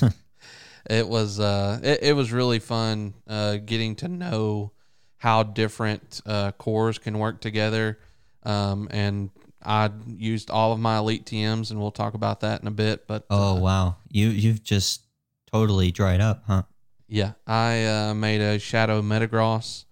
[0.89, 4.71] it was uh it, it was really fun uh getting to know
[5.17, 7.99] how different uh cores can work together.
[8.43, 9.29] Um and
[9.63, 13.07] I used all of my elite TMs and we'll talk about that in a bit.
[13.07, 13.97] But Oh uh, wow.
[14.09, 15.03] You you've just
[15.51, 16.63] totally dried up, huh?
[17.07, 17.33] Yeah.
[17.45, 19.85] I uh made a shadow Metagross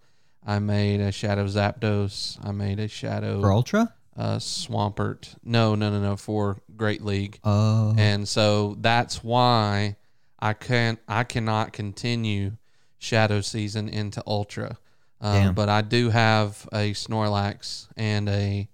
[0.48, 2.38] I made a Shadow Zapdos.
[2.42, 3.94] I made a Shadow for Ultra.
[4.18, 5.36] Uh, Swampert.
[5.44, 6.16] No, no, no, no.
[6.16, 7.40] For Great League.
[7.44, 7.94] Oh.
[7.98, 9.96] And so that's why
[10.40, 11.00] I can't.
[11.08, 12.54] I cannot continue
[12.98, 14.78] Shadow Season into Ultra.
[15.20, 18.68] Um, but I do have a Snorlax and a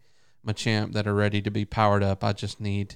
[0.45, 2.23] Machamp that are ready to be powered up.
[2.23, 2.95] I just need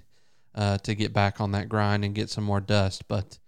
[0.54, 3.08] uh, to get back on that grind and get some more dust.
[3.08, 3.39] But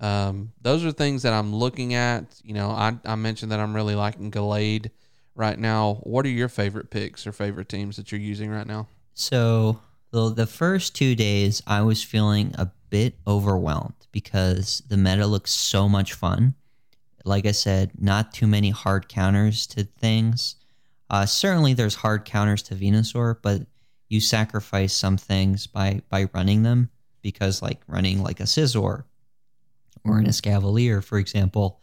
[0.00, 2.40] um, those are things that I'm looking at.
[2.42, 4.90] You know, I, I mentioned that I'm really liking Gallade
[5.34, 5.94] right now.
[6.02, 8.88] What are your favorite picks or favorite teams that you're using right now?
[9.14, 9.80] So
[10.12, 15.50] So the first two days, I was feeling a bit overwhelmed because the meta looks
[15.50, 16.54] so much fun.
[17.24, 20.56] Like I said, not too many hard counters to things.
[21.10, 23.62] Uh, certainly, there's hard counters to Venusaur, but
[24.08, 26.90] you sacrifice some things by by running them
[27.22, 29.04] because, like running like a Scizor
[30.04, 31.80] or an Escavalier, for example,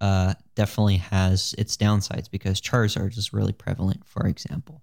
[0.00, 4.82] uh, definitely has its downsides because Charizard is really prevalent, for example.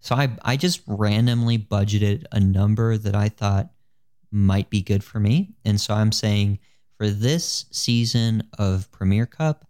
[0.00, 3.70] So I I just randomly budgeted a number that I thought
[4.30, 6.58] might be good for me, and so I'm saying
[6.96, 9.66] for this season of Premier Cup,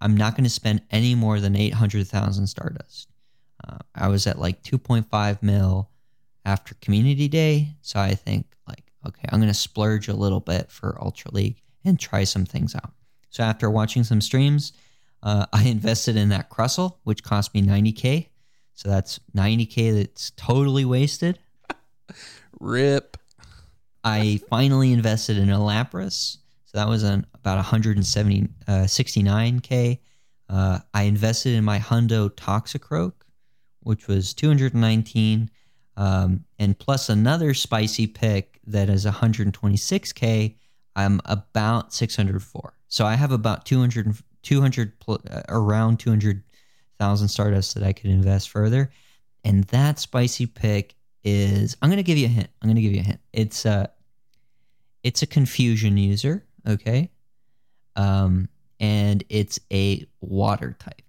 [0.00, 3.08] I'm not going to spend any more than 800,000 Stardust.
[3.66, 5.90] Uh, I was at like 2.5 mil
[6.44, 10.70] after Community Day, so I think like okay, I'm going to splurge a little bit
[10.70, 12.92] for Ultra League and try some things out.
[13.30, 14.72] So after watching some streams,
[15.22, 18.28] uh, I invested in that Crustle, which cost me 90k.
[18.74, 21.38] So that's 90k that's totally wasted.
[22.60, 23.16] Rip.
[24.04, 26.38] I finally invested in a Lapras.
[26.64, 29.98] So that was an about 170 uh, 69k.
[30.48, 33.12] Uh, I invested in my Hundo Toxicroak,
[33.80, 35.50] which was 219,
[35.96, 40.54] um, and plus another spicy pick that is 126k.
[40.96, 42.72] I'm about 604.
[42.88, 48.50] So I have about 200, 200 pl- uh, around 200,000 Stardust that I could invest
[48.50, 48.90] further.
[49.44, 52.48] And that spicy pick is I'm going to give you a hint.
[52.60, 53.20] I'm going to give you a hint.
[53.32, 53.90] It's a
[55.04, 57.10] it's a confusion user, okay?
[57.96, 58.48] Um
[58.80, 61.02] and it's a water type.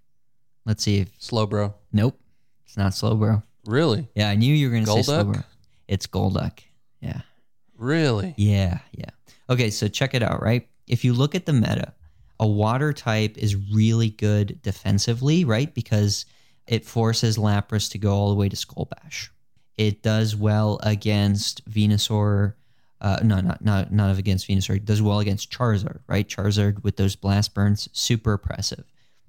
[0.66, 1.74] Let's see if Slowbro.
[1.92, 2.18] nope.
[2.66, 3.42] It's not Slowbro.
[3.66, 4.08] Really?
[4.14, 5.44] Yeah, I knew you were going to say Slowbro.
[5.88, 6.60] It's Golduck.
[7.00, 7.22] Yeah.
[7.76, 8.34] Really?
[8.36, 9.10] Yeah, yeah.
[9.50, 10.68] Okay, so check it out, right?
[10.86, 11.92] If you look at the meta,
[12.38, 15.74] a water type is really good defensively, right?
[15.74, 16.24] Because
[16.68, 19.32] it forces Lapras to go all the way to Skull Bash.
[19.76, 22.54] It does well against Venusaur.
[23.00, 24.76] Uh, no, not not not against Venusaur.
[24.76, 26.28] It does well against Charizard, right?
[26.28, 28.84] Charizard with those blast burns, super oppressive.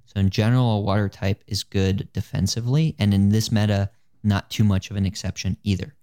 [0.05, 3.89] So in general, a water type is good defensively, and in this meta,
[4.23, 5.95] not too much of an exception either.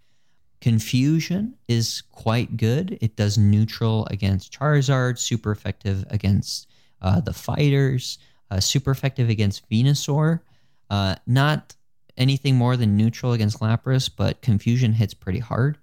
[0.61, 2.99] Confusion is quite good.
[3.01, 6.69] It does neutral against Charizard, super effective against
[7.01, 8.19] uh, the fighters,
[8.51, 10.41] uh, super effective against Venusaur.
[10.91, 11.77] Uh, not
[12.17, 15.79] anything more than neutral against Lapras, but Confusion hits pretty hard.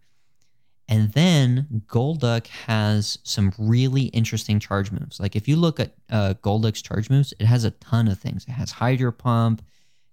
[0.88, 5.20] And then Golduck has some really interesting charge moves.
[5.20, 8.46] Like if you look at uh, Golduck's charge moves, it has a ton of things.
[8.48, 9.64] It has Hydro Pump.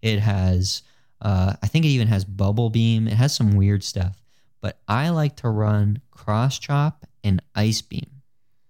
[0.00, 0.82] It has,
[1.20, 3.06] uh, I think it even has Bubble Beam.
[3.08, 4.21] It has some weird stuff
[4.62, 8.22] but I like to run cross chop and ice beam.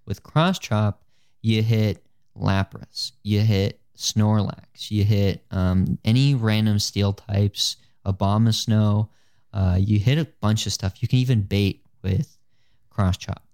[0.07, 1.05] With cross chop,
[1.43, 2.05] you hit
[2.36, 9.09] Lapras, you hit Snorlax, you hit um, any random steel types, Abomasnow,
[9.53, 11.03] uh, you hit a bunch of stuff.
[11.03, 12.38] You can even bait with
[12.90, 13.45] cross chop.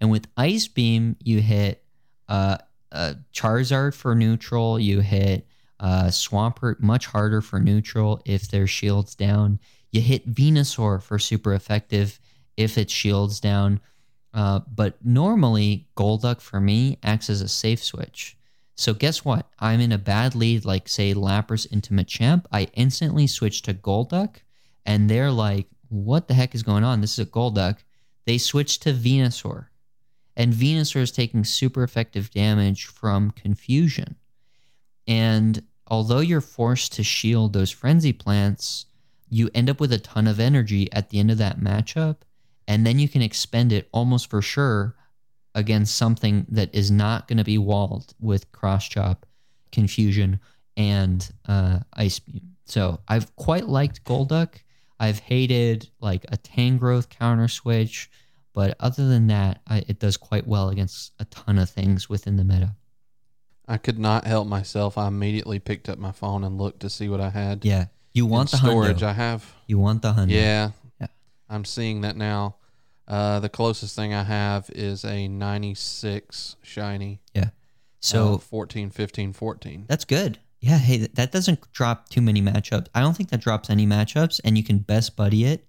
[0.00, 1.84] And with ice beam, you hit
[2.28, 2.58] uh,
[2.90, 5.46] uh, Charizard for neutral, you hit
[5.78, 9.60] uh, Swampert much harder for neutral if their shields down.
[9.94, 12.18] You hit Venusaur for super effective
[12.56, 13.78] if its shields down.
[14.34, 18.36] Uh, but normally, Golduck for me acts as a safe switch.
[18.74, 19.48] So guess what?
[19.60, 22.44] I'm in a bad lead, like say Lapras into Machamp.
[22.50, 24.38] I instantly switch to Golduck,
[24.84, 27.00] and they're like, "What the heck is going on?
[27.00, 27.84] This is a Golduck."
[28.26, 29.66] They switch to Venusaur,
[30.34, 34.16] and Venusaur is taking super effective damage from Confusion.
[35.06, 38.86] And although you're forced to shield those frenzy plants,
[39.28, 42.18] you end up with a ton of energy at the end of that matchup,
[42.66, 44.94] and then you can expend it almost for sure
[45.54, 49.26] against something that is not going to be walled with cross chop,
[49.70, 50.40] confusion,
[50.76, 52.56] and uh, ice beam.
[52.66, 54.56] So I've quite liked Golduck.
[54.98, 58.10] I've hated like a Tangrowth counter switch,
[58.52, 62.36] but other than that, I, it does quite well against a ton of things within
[62.36, 62.74] the meta.
[63.66, 64.98] I could not help myself.
[64.98, 67.64] I immediately picked up my phone and looked to see what I had.
[67.64, 68.98] Yeah, you want the storage.
[68.98, 69.02] Hundo.
[69.08, 69.54] I have.
[69.66, 70.30] You want the Hundo.
[70.30, 70.70] Yeah.
[71.00, 71.08] Yeah.
[71.50, 72.56] I'm seeing that now.
[73.06, 77.20] Uh, the closest thing I have is a 96 shiny.
[77.34, 77.50] Yeah.
[78.00, 79.84] So uh, 14, 15, 14.
[79.88, 80.38] That's good.
[80.60, 82.86] Yeah, hey, th- that doesn't drop too many matchups.
[82.94, 85.66] I don't think that drops any matchups, and you can best buddy it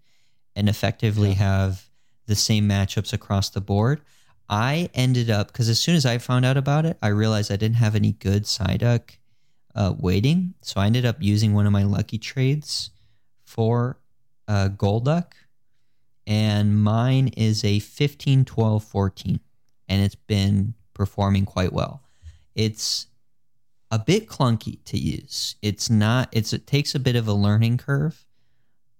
[0.55, 1.35] and effectively Yeah.
[1.35, 1.89] have
[2.27, 4.01] the same matchups across the board.
[4.49, 7.55] I ended up because as soon as I found out about it, I realized I
[7.57, 9.17] didn't have any good Psyduck
[9.75, 12.91] uh, waiting, so I ended up using one of my lucky trades
[13.43, 13.99] for
[14.47, 15.33] uh, Golduck,
[16.25, 19.39] and mine is a 15, 12, 14,
[19.87, 22.01] and it's been performing quite well.
[22.55, 23.07] It's
[23.91, 25.55] a bit clunky to use.
[25.61, 28.25] It's not it's it takes a bit of a learning curve,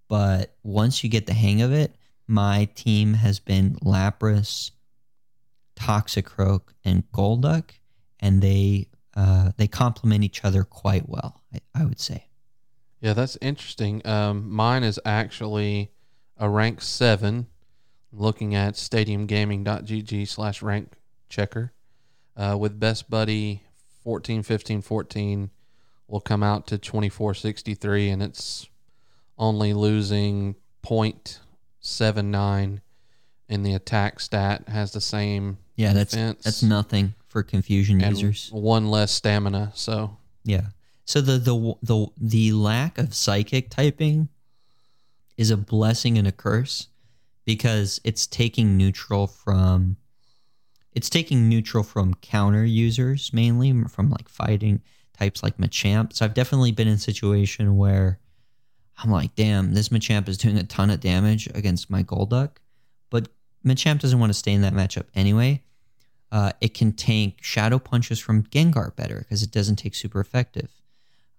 [0.07, 1.95] but once you get the hang of it,
[2.27, 4.71] my team has been Lapras,
[5.75, 7.71] Toxicroak, and Golduck,
[8.19, 11.41] and they uh, they complement each other quite well.
[11.53, 12.27] I, I would say.
[13.01, 14.05] Yeah, that's interesting.
[14.05, 15.91] Um, mine is actually
[16.37, 17.47] a rank seven.
[18.11, 20.93] Looking at stadiumgaming.gg slash rank
[21.27, 21.73] checker
[22.37, 23.63] uh, with best buddy
[24.03, 25.49] 14, 15, 14
[26.07, 28.69] will come out to 2463 and it's
[29.37, 32.81] only losing 0.79
[33.49, 38.17] in the attack stat has the same Yeah, that's defense that's nothing for confusion and
[38.17, 38.49] users.
[38.53, 39.69] one less stamina.
[39.75, 40.15] So
[40.45, 40.67] Yeah.
[41.03, 44.29] So the the the the lack of psychic typing
[45.35, 46.87] is a blessing and a curse
[47.43, 49.97] because it's taking neutral from
[50.93, 54.81] it's taking neutral from counter users mainly from like fighting
[55.11, 56.13] types like Machamp.
[56.13, 58.17] So I've definitely been in a situation where
[59.03, 62.51] I'm like, damn, this Machamp is doing a ton of damage against my Golduck,
[63.09, 63.27] but
[63.65, 65.63] Machamp doesn't want to stay in that matchup anyway.
[66.31, 70.71] Uh, it can tank Shadow Punches from Gengar better because it doesn't take super effective.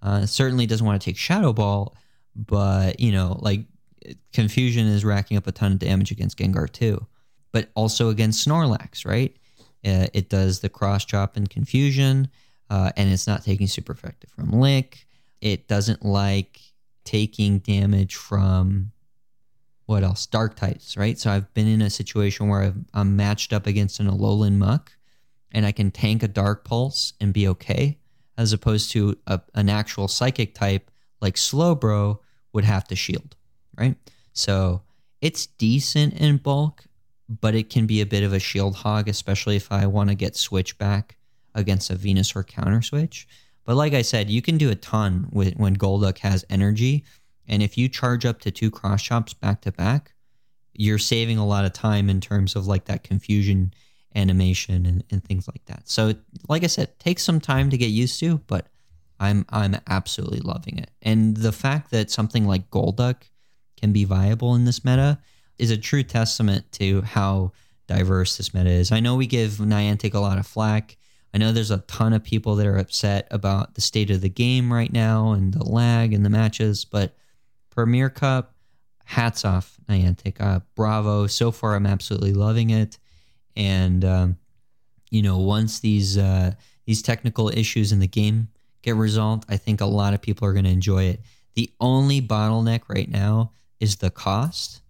[0.03, 1.95] Uh, certainly doesn't want to take Shadow Ball,
[2.34, 3.61] but you know, like
[4.32, 7.07] Confusion is racking up a ton of damage against Gengar too,
[7.53, 9.37] but also against Snorlax, right?
[9.84, 12.28] Uh, it does the cross chop and Confusion,
[12.70, 15.07] uh, and it's not taking super effective from Lick.
[15.41, 16.61] It doesn't like
[17.05, 18.93] taking damage from
[19.87, 20.26] what else?
[20.26, 21.18] Dark types, right?
[21.18, 24.93] So I've been in a situation where I've, I'm matched up against an Alolan Muck,
[25.53, 27.99] and I can tank a Dark Pulse and be okay,
[28.37, 32.18] as opposed to a, an actual Psychic type like Slowbro
[32.53, 33.37] would have to shield,
[33.78, 33.97] right?
[34.32, 34.82] So
[35.20, 36.84] it's decent in bulk,
[37.28, 40.14] but it can be a bit of a shield hog, especially if I want to
[40.14, 41.16] get switch back
[41.55, 43.26] against a Venusaur counter switch.
[43.64, 47.05] But like I said, you can do a ton with when Golduck has energy.
[47.49, 50.14] And if you charge up to two cross chops back to back,
[50.72, 53.72] you're saving a lot of time in terms of like that confusion
[54.14, 55.88] animation and, and things like that.
[55.88, 56.14] So
[56.49, 58.66] like I said, takes some time to get used to, but
[59.18, 60.90] I'm I'm absolutely loving it.
[61.03, 63.22] And the fact that something like Golduck
[63.76, 65.18] can be viable in this meta
[65.59, 67.53] is a true testament to how
[67.86, 68.92] diverse this meta is.
[68.92, 70.97] I know we give Niantic a lot of flack.
[71.32, 74.28] I know there's a ton of people that are upset about the state of the
[74.28, 77.14] game right now and the lag and the matches, but
[77.76, 78.54] Premier Cup,
[79.04, 80.40] hats off, Niantic.
[80.40, 81.26] Uh, bravo.
[81.26, 82.98] So far, I'm absolutely loving it.
[83.54, 84.38] And, um,
[85.10, 86.52] you know, once these uh,
[86.86, 88.48] these technical issues in the game
[88.82, 91.20] get resolved, I think a lot of people are going to enjoy it.
[91.54, 94.80] The only bottleneck right now is the cost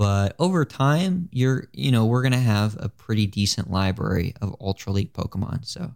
[0.00, 4.56] but over time you're you know we're going to have a pretty decent library of
[4.60, 5.94] ultra league pokemon so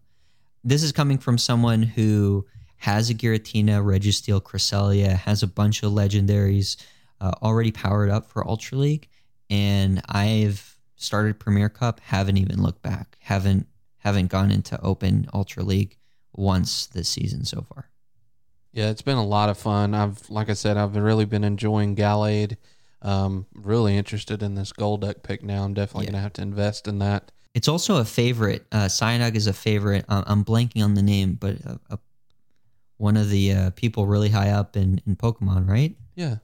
[0.62, 2.44] this is coming from someone who
[2.85, 6.76] has a giratina registeel cresselia has a bunch of legendaries
[7.22, 9.09] uh, already powered up for ultra league
[9.51, 13.66] and i've started premier cup haven't even looked back haven't
[13.99, 15.97] haven't gone into open ultra league
[16.37, 17.89] once this season so far
[18.76, 19.95] yeah, it's been a lot of fun.
[19.95, 22.57] I've, like I said, I've really been enjoying Gallade.
[23.03, 25.62] Um, really interested in this Golduck pick now.
[25.62, 26.11] I'm definitely Yeah.
[26.11, 27.30] gonna have to invest in that.
[27.55, 28.66] It's also a favorite.
[28.72, 30.05] Uh, Psyduck is a favorite.
[30.09, 31.97] Uh, I'm blanking on the name, but uh, uh,
[33.05, 35.94] one of the uh, people really high up in, in Pokemon, right?
[36.16, 36.36] Yeah,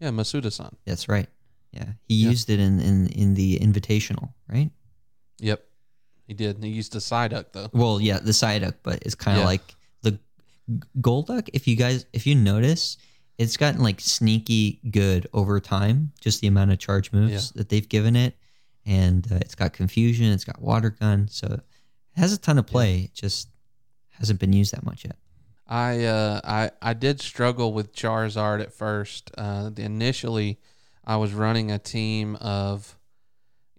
[0.00, 0.74] yeah, Masuda-san.
[0.86, 1.28] That's right.
[1.72, 2.30] Yeah, he Yeah.
[2.30, 4.70] used it in, in in the Invitational, right?
[5.40, 5.60] Yep,
[6.26, 6.62] he did.
[6.64, 7.68] He used a Psyduck though.
[7.72, 9.46] Well, yeah, the Psyduck, but it's kind of Yeah.
[9.54, 9.66] like
[10.02, 10.18] the
[11.00, 11.48] Golduck.
[11.52, 12.96] If you guys, if you notice,
[13.38, 16.12] it's gotten like sneaky good over time.
[16.20, 18.34] Just the amount of charge moves that they've given it,
[18.86, 20.26] and uh, it's got confusion.
[20.32, 21.60] It's got water gun, so it
[22.20, 23.00] has a ton of play.
[23.06, 23.48] It just
[24.18, 25.16] hasn't been used that much yet.
[25.68, 29.30] I uh, I I did struggle with Charizard at first.
[29.36, 30.58] Uh, the- initially,
[31.04, 32.96] I was running a team of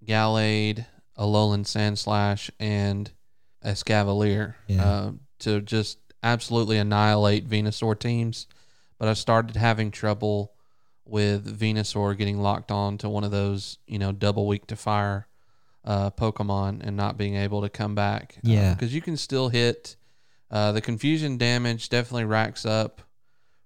[0.05, 0.85] Gallade,
[1.17, 3.11] Alolan Sandslash, and
[3.65, 4.85] Escavalier Yeah.
[4.85, 8.47] uh, to just absolutely annihilate Venusaur teams.
[8.97, 10.53] But I started having trouble
[11.05, 15.27] with Venusaur getting locked on to one of those, you know, double weak to fire
[15.85, 18.37] uh, Pokemon and not being able to come back.
[18.43, 18.73] Yeah.
[18.73, 19.95] Because you can still hit.
[20.49, 23.01] Uh, the confusion damage definitely racks up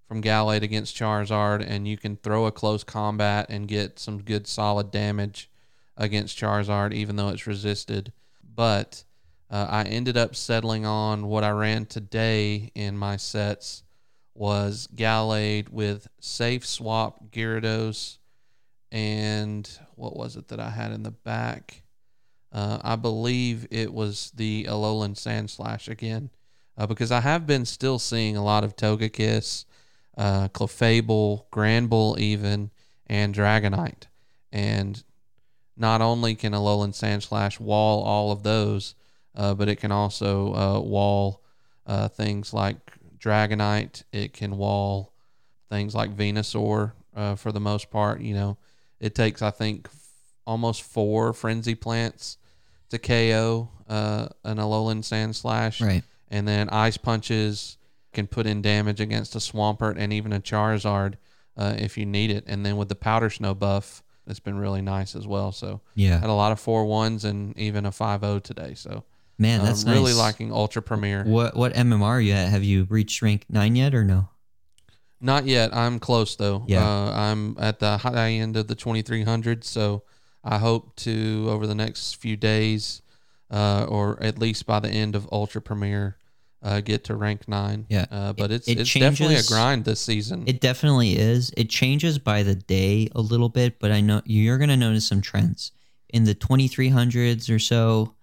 [0.08, 4.48] from Gallade against Charizard, and you can throw a close combat and get some good
[4.48, 5.50] solid damage
[5.96, 8.12] against Charizard, even though it's resisted.
[8.44, 9.04] But
[9.50, 13.84] uh, I ended up settling on what I ran today in my sets
[14.34, 18.18] was Gallade with Safe Swap Gyarados
[18.92, 21.84] and what was it that I had in the back?
[22.52, 26.30] Uh, I believe it was the Alolan Sandslash again,
[26.78, 29.66] uh, because I have been still seeing a lot of Togekiss,
[30.18, 32.72] uh, Clefable, Granbull, even,
[33.08, 34.04] and Dragonite.
[34.52, 35.04] and
[35.78, 38.94] not only can Alolan Sandslash wall all of those,
[39.36, 41.42] uh, but it can also uh, wall
[41.88, 42.78] uh, things like
[43.18, 44.04] Dragonite.
[44.12, 45.14] It can wall
[45.70, 48.22] things like Venusaur uh, for the most part.
[48.22, 48.58] You know,
[49.00, 50.10] it takes I think f-
[50.46, 52.38] almost four Frenzy plants
[52.90, 56.04] to KO uh, an Alolan Sandslash, Right.
[56.32, 57.78] And then Ice Punches
[58.14, 61.14] can put in damage against a Swampert and even a Charizard
[61.56, 62.44] uh, if you need it.
[62.48, 65.52] And then with the Powder Snow buff, it's been really nice as well.
[65.52, 66.20] So Yeah.
[66.20, 68.74] had a lot of four ones and even a five zero today.
[68.74, 69.04] So
[69.38, 70.18] Man, I'm that's really nice.
[70.18, 71.24] liking Ultra Premier.
[71.26, 72.50] What what MMR are you at?
[72.50, 74.30] Have you reached rank nine yet or no?
[75.20, 75.74] Not yet.
[75.76, 76.64] I'm close though.
[76.68, 76.84] Yeah.
[76.88, 79.64] Uh, I'm at the high end of the 2300.
[79.64, 80.04] So
[80.44, 83.02] I hope to over the next few days,
[83.52, 86.18] uh, or at least by the end of Ultra Premier,
[86.64, 87.86] uh, get to rank nine.
[87.90, 88.06] Yeah.
[88.12, 90.44] Uh, but It- it's it it's definitely a grind this season.
[90.48, 91.52] It definitely is.
[91.58, 95.08] It changes by the day a little bit, but I know you're going to notice
[95.08, 95.72] some trends.
[96.10, 98.16] In the 2300s or so,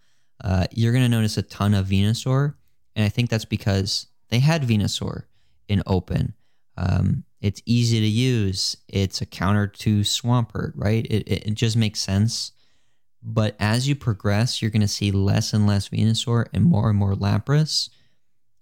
[0.45, 2.55] uh, you're going to notice a ton of Venusaur.
[2.95, 5.25] And I think that's because they had Venusaur
[5.69, 6.35] in open.
[6.77, 8.77] Um, it's easy to use.
[8.89, 11.07] It's a counter to Swampert, right?
[11.07, 12.53] It, it, it just makes sense.
[13.23, 16.99] But as you progress, you're going to see less and less Venusaur and more and
[16.99, 17.89] more Lapras.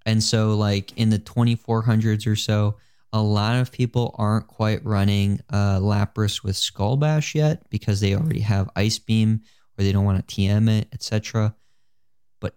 [0.07, 2.77] And so, like in the 2400s or so,
[3.13, 8.15] a lot of people aren't quite running uh, Lapras with Skull Bash yet because they
[8.15, 9.43] already have Ice Beam
[9.77, 11.55] or they don't want to TM it, etc.
[12.41, 12.55] But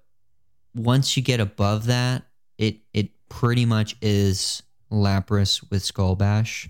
[0.76, 2.24] once you get above that,
[2.58, 6.70] it it pretty much is Lapras with Skull Bash,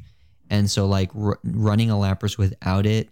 [0.49, 3.09] and so like r- running a Lapras without it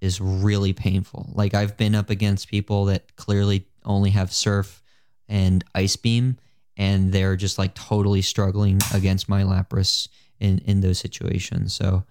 [0.00, 1.30] is really painful.
[1.34, 4.82] Like I've been up against people that clearly only have Surf
[5.28, 6.38] and Ice Beam,
[6.80, 10.08] and they're just like totally struggling against my Lapras
[10.40, 11.74] in in those situations.
[11.74, 12.04] So,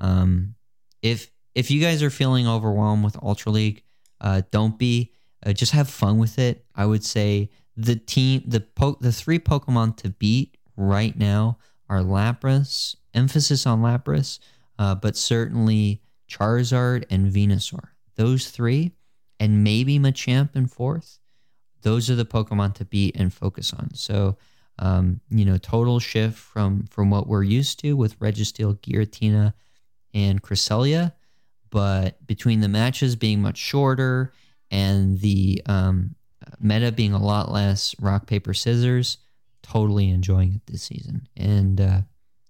[0.00, 0.56] um,
[1.00, 3.84] if if you guys are feeling overwhelmed with Ultra League,
[4.20, 5.12] uh, don't be.
[5.44, 6.64] Uh, just have fun with it.
[6.74, 11.58] I would say the team, the po- the three Pokemon to beat right now
[11.88, 12.96] are Lapras.
[13.14, 14.40] Emphasis on Lapras,
[14.78, 17.90] uh, but certainly Charizard and Venusaur.
[18.16, 18.92] Those three,
[19.38, 21.20] and maybe Machamp in fourth.
[21.82, 23.94] Those are the Pokemon to beat and focus on.
[23.94, 24.36] So,
[24.78, 29.54] um, you know, total shift from from what we're used to with Registeel, Giratina,
[30.14, 31.12] and Cresselia.
[31.70, 34.32] But between the matches being much shorter
[34.70, 36.14] and the um,
[36.60, 39.18] meta being a lot less rock paper scissors,
[39.62, 41.28] totally enjoying it this season.
[41.36, 42.00] And uh,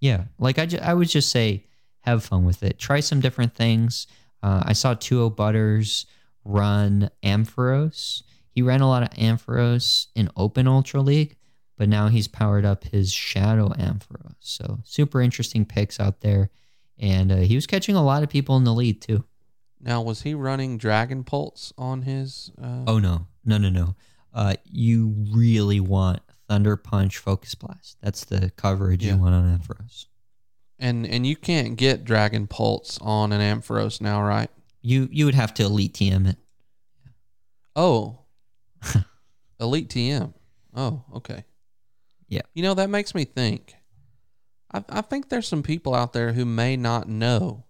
[0.01, 1.64] yeah, like I, ju- I would just say,
[2.01, 2.79] have fun with it.
[2.79, 4.07] Try some different things.
[4.43, 6.07] Uh, I saw Tuo Butters
[6.45, 8.22] run Ampharos.
[8.57, 11.36] He ran a lot of Ampharos in Open Ultra League,
[11.76, 14.34] but now he's powered up his Shadow Ampharos.
[14.40, 16.50] So super interesting picks out there.
[16.98, 19.24] And uh, he was catching a lot of people in the lead too.
[19.80, 22.50] now, was he running Dragon Pulse on his?
[22.61, 23.94] Uh, Oh no, no, no, no.
[24.32, 27.98] Uh, you really want Thunder Punch Focus Blast.
[28.02, 29.16] That's the coverage Yeah.
[29.16, 30.07] you want on Ampharos.
[30.78, 34.50] and and you can't get Dragon Pulse on an Ampharos now, right?
[34.80, 36.38] You you would have to elite TM it.
[37.74, 38.20] Oh,
[39.61, 40.32] Elite TM.
[40.74, 41.45] Oh, okay.
[42.28, 42.43] Yeah.
[42.55, 43.74] You know that makes me think.
[44.72, 47.64] I, I think there's some people out there who may not know.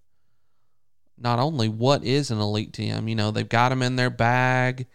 [1.19, 4.87] Not only what is an Elite TM, you know, they've got them in their bag.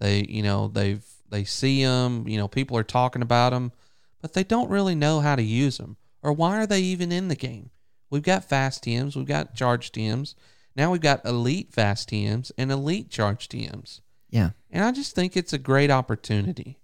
[0.00, 2.26] They, you know, they've they see them.
[2.26, 3.72] You know, people are talking about them,
[4.20, 7.28] but they don't really know how to use them or why are they even in
[7.28, 7.70] the game.
[8.10, 10.34] We've got fast TMs, we've got charge TMs.
[10.76, 14.00] Now we've got elite fast TMs and elite charge TMs.
[14.30, 14.50] Yeah.
[14.70, 16.78] And I just think it's a great opportunity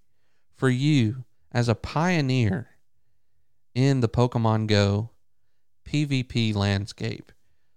[0.55, 2.71] for you as a pioneer
[3.75, 5.11] in the Pokemon Go
[5.85, 7.31] PvP landscape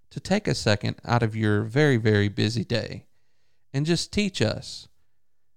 [0.10, 3.05] to take a second out of your very, very busy day
[3.74, 4.88] and just teach us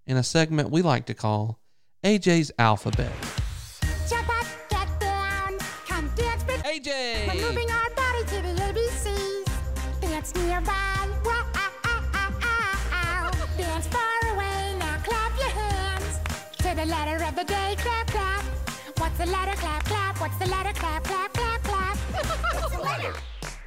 [0.06, 1.58] in a segment we like to call
[2.04, 3.41] AJ's Alphabet.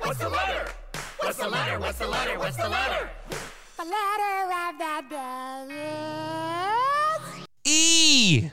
[0.06, 0.72] What's the letter?
[1.18, 1.80] What's the letter?
[1.80, 2.38] What's the letter?
[2.38, 3.10] What's the letter?
[3.76, 5.66] The letter of the day
[7.34, 7.48] is...
[7.66, 8.52] E!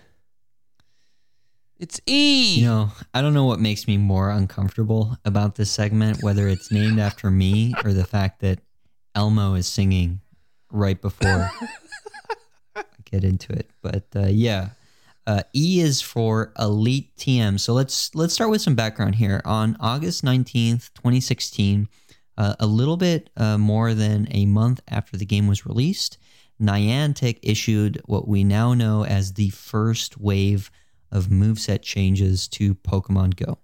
[1.78, 2.60] It's E!
[2.60, 6.72] You know, I don't know what makes me more uncomfortable about this segment, whether it's
[6.72, 8.60] named after me or the fact that
[9.14, 10.22] Elmo is singing
[10.70, 11.50] right before
[12.74, 13.68] I get into it.
[13.82, 14.70] But uh, yeah,
[15.26, 17.58] uh, E is for Elite TM.
[17.58, 19.40] So let's let's start with some background here.
[19.44, 21.88] On August nineteenth, twenty sixteen,
[22.38, 26.16] Uh, a little bit uh, more than a month after the game was released,
[26.58, 30.70] Niantic issued what we now know as the first wave
[31.10, 33.58] of moveset changes to Pokemon Go.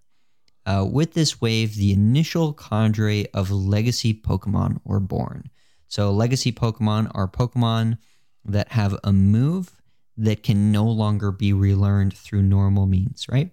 [0.67, 5.49] Uh, with this wave, the initial cadre of legacy Pokemon were born.
[5.89, 7.97] So, legacy Pokemon are Pokemon
[8.45, 9.78] that have a move
[10.19, 13.53] that can no longer be relearned through normal means, right?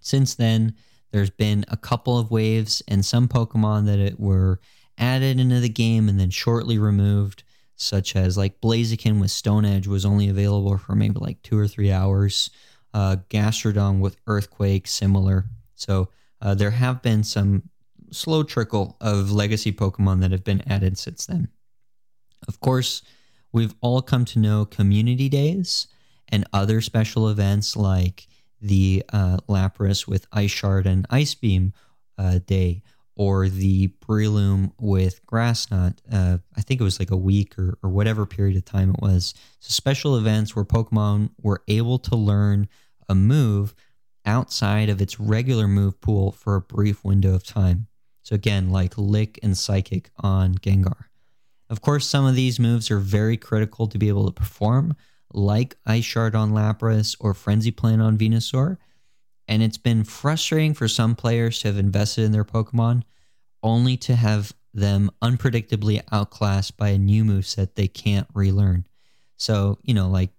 [0.00, 0.74] Since then,
[1.12, 4.60] there's been a couple of waves and some Pokemon that it were
[4.98, 7.44] added into the game and then shortly removed,
[7.76, 11.68] such as like Blaziken with Stone Edge was only available for maybe like two or
[11.68, 12.50] three hours.
[12.92, 15.44] Uh, Gastrodon with Earthquake, similar.
[15.74, 16.08] So
[16.40, 17.64] uh, there have been some
[18.10, 21.48] slow trickle of legacy Pokemon that have been added since then.
[22.48, 23.02] Of course,
[23.56, 25.86] we've all come to know community days
[26.28, 28.26] and other special events like
[28.60, 31.72] the uh, Lapras with Ice Shard and Ice Beam
[32.18, 32.82] uh, day,
[33.16, 36.02] or the Breloom with Grass Knot.
[36.12, 39.00] Uh, I think it was like a week or, or whatever period of time it
[39.00, 39.32] was.
[39.60, 42.68] So, special events where Pokemon were able to learn
[43.08, 43.74] a move
[44.26, 47.86] outside of its regular move pool for a brief window of time.
[48.20, 51.06] So, again, like Lick and Psychic on Gengar.
[51.68, 54.96] Of course, some of these moves are very critical to be able to perform,
[55.32, 58.78] like Ice Shard on Lapras or Frenzy Plant on Venusaur.
[59.48, 63.02] And it's been frustrating for some players to have invested in their Pokemon
[63.62, 68.86] only to have them unpredictably outclassed by a new move set they can't relearn.
[69.36, 70.30] So, you know, like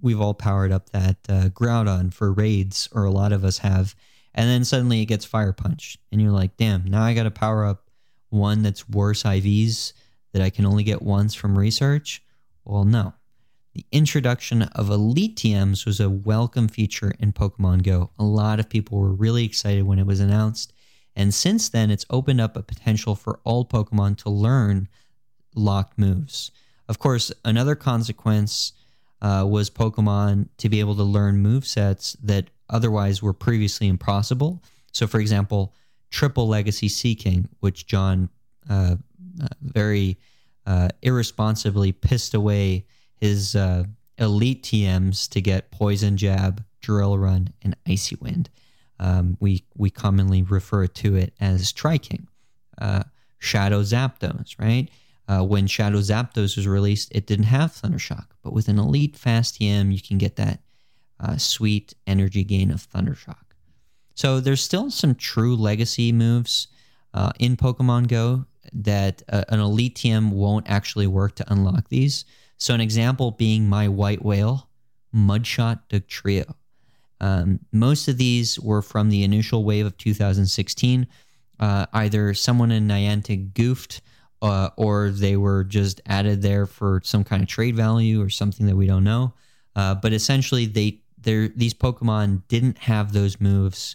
[0.00, 3.94] we've all powered up that uh, Groudon for raids, or a lot of us have,
[4.34, 7.30] and then suddenly it gets Fire Punch, and you're like, damn, now I got to
[7.30, 7.90] power up
[8.28, 9.92] one that's worse IVs
[10.32, 12.22] that I can only get once from research.
[12.64, 13.14] Well, no.
[13.74, 18.10] The introduction of Elite TMs was a welcome feature in Pokemon Go.
[18.18, 20.72] A lot of people were really excited when it was announced.
[21.16, 24.88] And since then, it's opened up a potential for all Pokemon to learn
[25.54, 26.50] locked moves.
[26.88, 28.72] Of course, another consequence
[29.22, 34.62] uh, was Pokemon to be able to learn move sets that otherwise were previously impossible.
[34.92, 35.74] So, for example,
[36.10, 38.28] Triple Legacy Seaking, which John
[38.68, 38.96] uh,
[39.60, 40.18] very
[40.66, 43.84] uh, irresponsibly pissed away his uh,
[44.18, 48.50] elite TMs to get Poison Jab, Drill Run, and Icy Wind.
[48.98, 52.26] Um, we we commonly refer to it as Triking.
[52.80, 53.04] Uh,
[53.38, 54.88] Shadow Zapdos, right?
[55.26, 59.58] Uh, when Shadow Zapdos was released, it didn't have Thundershock, but with an elite fast
[59.58, 60.60] TM, you can get that
[61.18, 63.36] uh, sweet energy gain of Thundershock.
[64.14, 66.68] So there's still some true legacy moves
[67.14, 72.24] uh, in Pokemon Go that uh, an elite TM won't actually work to unlock these.
[72.56, 74.68] So, an example being my white whale,
[75.14, 76.54] Mudshot Dugtrio.
[77.20, 81.06] Um, most of these were from the initial wave of 2016.
[81.60, 84.00] Uh, either someone in Niantic goofed
[84.42, 88.66] uh, or they were just added there for some kind of trade value or something
[88.66, 89.32] that we don't know.
[89.76, 93.94] Uh, but essentially, they these Pokemon didn't have those moves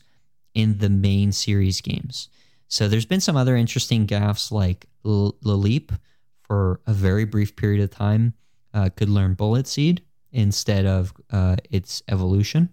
[0.54, 2.30] in the main series games.
[2.68, 5.98] So there's been some other interesting gaffs like L- Lileep
[6.44, 8.34] for a very brief period of time
[8.74, 12.70] uh, could learn Bullet Seed instead of uh, its evolution.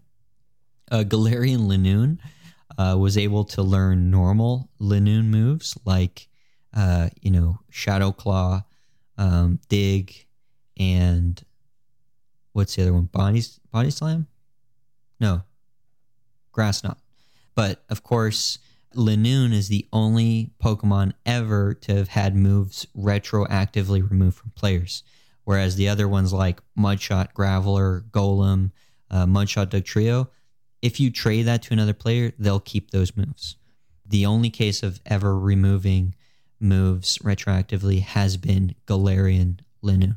[0.90, 2.18] Uh, Galarian Linoone
[2.76, 6.28] uh, was able to learn normal Linoone moves like,
[6.74, 8.62] uh, you know, Shadow Claw,
[9.16, 10.26] um, Dig,
[10.76, 11.42] and
[12.52, 13.04] what's the other one?
[13.04, 14.26] Body, body Slam?
[15.20, 15.42] No,
[16.52, 16.98] Grass Knot.
[17.54, 18.58] But of course,
[18.94, 25.02] Linoone is the only Pokemon ever to have had moves retroactively removed from players.
[25.44, 28.70] Whereas the other ones like Mudshot, Graveler, Golem,
[29.10, 30.28] uh, Mudshot Dugtrio,
[30.80, 33.56] if you trade that to another player, they'll keep those moves.
[34.06, 36.14] The only case of ever removing
[36.60, 40.16] moves retroactively has been Galarian Linoone.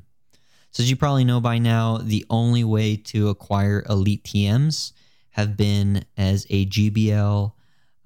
[0.72, 4.92] So, as you probably know by now, the only way to acquire elite TMs
[5.32, 7.54] have been as a GBL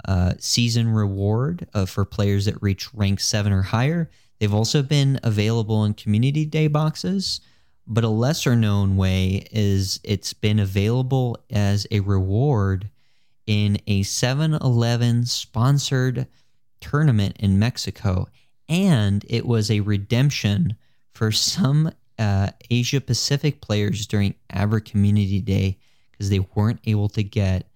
[0.06, 4.10] uh, season reward uh, for players that reach rank seven or higher.
[4.40, 7.42] They've also been available in community day boxes,
[7.86, 12.90] but a lesser known way is it's been available as a reward
[13.46, 16.28] in a 7 Eleven sponsored
[16.80, 18.28] tournament in Mexico.
[18.70, 20.76] And it was a redemption
[21.14, 25.78] for some uh, Asia Pacific players during Abra Community Day
[26.12, 27.68] because they weren't able to get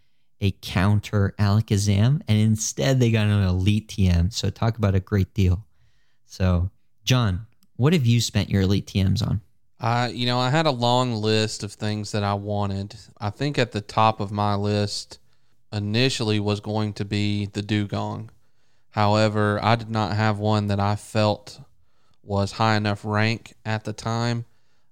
[0.42, 4.32] a counter Alakazam, and instead they got an Elite TM.
[4.34, 5.66] So talk about a great deal.
[6.26, 6.70] So,
[7.04, 9.42] John, what have you spent your Elite TMs on?
[9.80, 12.96] I, you know, I had a long list of things that I wanted.
[13.20, 15.20] I think at the top of my list
[15.72, 18.30] initially was going to be the Dewgong.
[18.92, 21.60] However, I did not have one that I felt
[22.24, 24.46] was high enough rank at the time.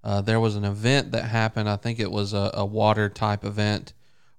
[0.03, 1.69] Uh, there was an event that happened.
[1.69, 3.93] I think it was a, a water type event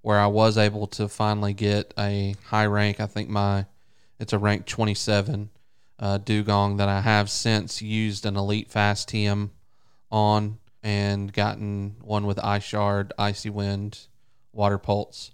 [0.04, 3.00] where I was able to finally get a high rank.
[3.00, 3.64] I think my
[4.18, 5.48] it's a rank 27
[5.98, 9.48] uh, Dewgong that I have since used an elite fast TM
[10.12, 14.00] on and gotten one with ice shard, icy wind,
[14.52, 15.30] water pulse.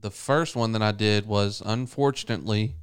[0.00, 2.76] The first one that I did was unfortunately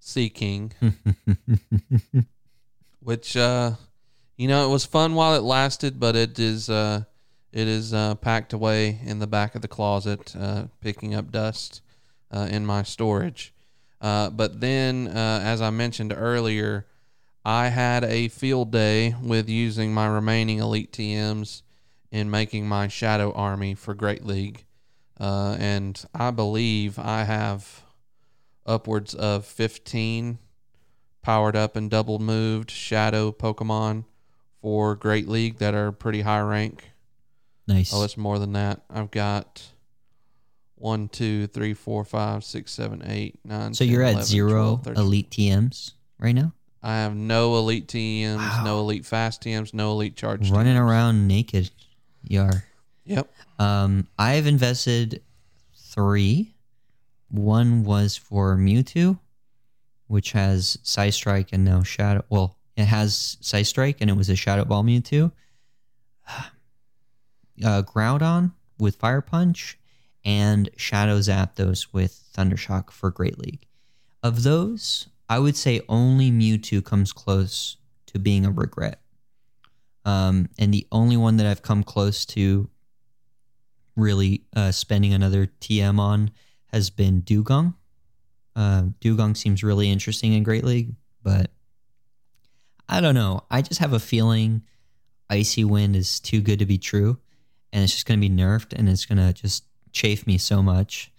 [0.00, 0.72] Seaking,
[3.00, 3.72] which uh,
[4.38, 7.04] you know it was fun while it lasted, but it is uh,
[7.52, 11.82] it is uh, packed away in the back of the closet, uh, picking up dust
[12.30, 13.52] uh, in my storage.
[14.00, 16.86] Uh, but then, uh, as I mentioned earlier,
[17.44, 21.62] I had a field day with using my remaining Elite TMs
[22.10, 24.64] in making my Shadow Army for Great League.
[25.18, 27.82] And I believe I have
[28.66, 30.38] upwards of 15
[31.22, 34.04] powered up and double moved Shadow Pokemon
[34.60, 36.91] for Great League that are pretty high rank.
[37.68, 37.92] Nice.
[37.94, 38.82] Oh, it's more than that.
[38.90, 39.62] I've got
[40.74, 43.72] one, two, three, four, five, six, seven, eight, nine.
[43.74, 46.52] so 10, you're at 11, zero 12, elite TMs right now,
[46.82, 48.64] I have no elite TMs, Wow.
[48.64, 50.50] no elite fast TMs, no elite charge.
[50.50, 50.80] running TMs.
[50.80, 51.70] around naked.
[52.24, 52.64] You are.
[53.04, 53.32] Yep.
[53.60, 55.22] Um, I've invested
[55.76, 56.54] three.
[57.30, 59.18] One was for Mewtwo,
[60.08, 62.24] which has Psystrike and now Shadow.
[62.28, 65.30] Well, it has Psystrike and it was a Shadow Ball Mewtwo.
[67.64, 69.78] Uh, Groudon with Fire Punch
[70.24, 73.66] and Shadow Zapdos with Thundershock for Great League.
[74.22, 79.00] Of those, I would say only Mewtwo comes close to being a regret.
[80.04, 82.68] Um, and the only one that I've come close to
[83.96, 86.30] really uh, spending another TM on
[86.68, 87.74] has been Dewgong.
[88.54, 91.50] Uh, Dewgong seems really interesting in Great League, but
[92.88, 93.44] I don't know.
[93.50, 94.62] I just have a feeling
[95.30, 97.18] Icy Wind is too good to be true,
[97.72, 100.62] and it's just going to be nerfed, and it's going to just chafe me so
[100.62, 101.10] much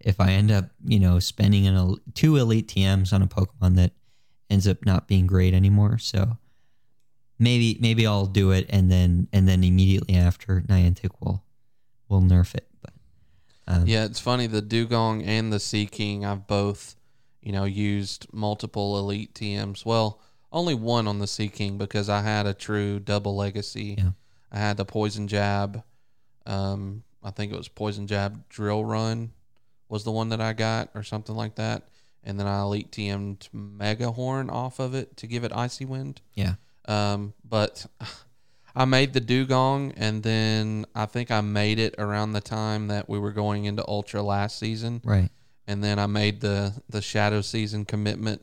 [0.00, 3.76] if I end up, you know, spending an, el- two elite TMs on a Pokemon
[3.76, 3.92] that
[4.50, 5.98] ends up not being great anymore.
[5.98, 6.36] So
[7.38, 11.42] maybe maybe I'll do it, and then and then immediately after Niantic will
[12.08, 12.68] will nerf it.
[12.82, 12.92] But
[13.66, 14.46] um, Yeah, it's funny.
[14.46, 16.96] The Dewgong and the Seaking, I've both,
[17.40, 19.86] you know, used multiple elite TMs.
[19.86, 20.20] Well,
[20.52, 23.96] only one on the Seaking because I had a true double legacy.
[23.98, 24.10] Yeah.
[24.52, 25.82] I had the Poison Jab.
[26.46, 29.32] Um, I think it was Poison Jab Drill Run
[29.88, 31.84] was the one that I got or something like that.
[32.22, 36.20] And then I elite TM'd Megahorn off of it to give it Icy Wind.
[36.34, 36.54] yeah,
[36.86, 37.86] Um, but
[38.76, 43.08] I made the Dewgong, and then I think I made it around the time that
[43.08, 45.30] we were going into Ultra last season, right.
[45.68, 48.42] and then I made the the Shadow season commitment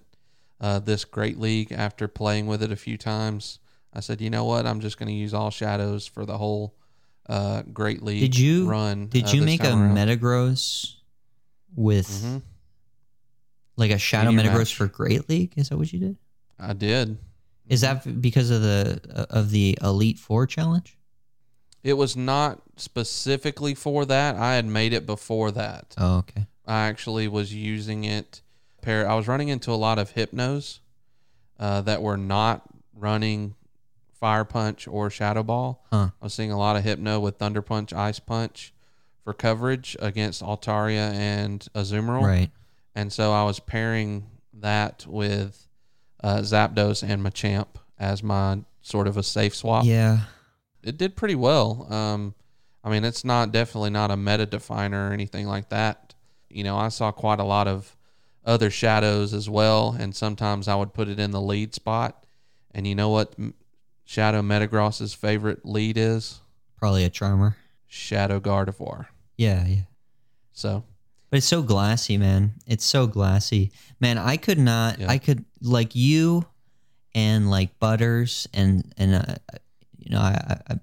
[0.61, 3.59] uh, this Great League after playing with it a few times.
[3.93, 6.75] I said, you know what, I'm just going to use all shadows for the whole
[7.28, 8.19] uh, Great League.
[8.22, 9.07] Did you run?
[9.07, 9.95] Did uh, you make a around.
[9.95, 10.95] Metagross
[11.76, 12.41] with Mhm.
[13.78, 14.76] like a Shadow Metagross match.
[14.76, 15.53] for Great League?
[15.55, 16.17] Is that what you did?
[16.59, 17.17] I did.
[17.67, 20.97] Is that because of the of the Elite Four challenge?
[21.84, 24.36] It was not specifically for that.
[24.36, 25.95] I had made it before that.
[25.97, 26.45] Oh, okay.
[26.65, 28.41] I actually was using it.
[28.82, 29.09] Pair.
[29.09, 30.80] I was running into a lot of hypnos
[31.59, 32.63] uh, that were not
[32.93, 33.55] running
[34.22, 35.84] Fire Punch or Shadow Ball.
[35.91, 36.11] Huh.
[36.22, 38.72] I was seeing a lot of hypno with Thunder Punch, Ice Punch
[39.26, 42.22] for coverage against Altaria and Azumarill.
[42.24, 42.51] Right.
[42.95, 45.67] And so I was pairing that with
[46.24, 47.67] uh, Zapdos and Machamp
[47.99, 50.19] as my sort of a safe swap Yeah.
[50.84, 51.91] it did pretty well.
[51.91, 52.36] Um,
[52.84, 56.13] I mean, it's not definitely not a meta definer or anything like that.
[56.49, 57.95] You know, I saw quite a lot of
[58.45, 62.24] other shadows as well, and sometimes I would put it in the lead spot.
[62.74, 63.34] And you know what
[64.12, 66.41] Shadow Metagross's favorite lead is?
[66.78, 67.55] Probably a Charmer.
[67.88, 69.05] Shadow Gardevoir.
[69.38, 69.84] Yeah, yeah.
[70.51, 70.84] So
[71.30, 72.55] But it's so glassy, man.
[72.68, 74.18] It's so glassy, man.
[74.18, 74.99] I could not.
[74.99, 75.09] Yeah.
[75.09, 76.45] I could like you,
[77.16, 79.36] and like Butters, and and uh,
[79.97, 80.80] you know, I, I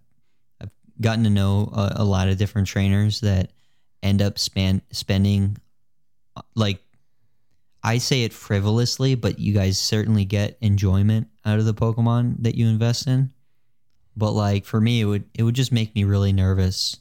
[0.62, 3.50] I've gotten to know a, a lot of different trainers that
[4.02, 5.58] end up span spending
[6.34, 6.82] uh, like
[7.82, 12.54] I say it frivolously, but you guys certainly get enjoyment out of the Pokemon that
[12.54, 13.32] you invest in.
[14.16, 16.96] But like for me, it would it would just make me really nervous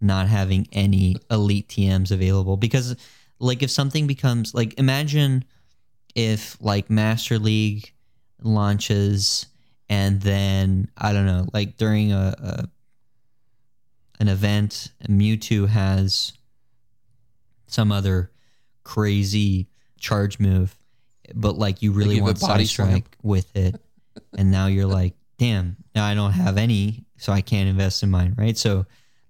[0.00, 2.56] not having any elite TMs available.
[2.56, 2.96] Because
[3.38, 5.44] like if something becomes like imagine
[6.14, 7.92] if like Master League
[8.42, 9.46] launches
[9.88, 12.68] and then I don't know like during a, a
[14.18, 16.32] an event Mewtwo has
[17.66, 18.30] some other
[18.84, 19.68] crazy
[19.98, 20.76] charge move
[21.34, 23.80] but like you really want body strike with it,
[24.36, 28.10] and now you're like, damn, now I don't have any, so I can't invest in
[28.10, 28.56] mine, right?
[28.56, 28.86] So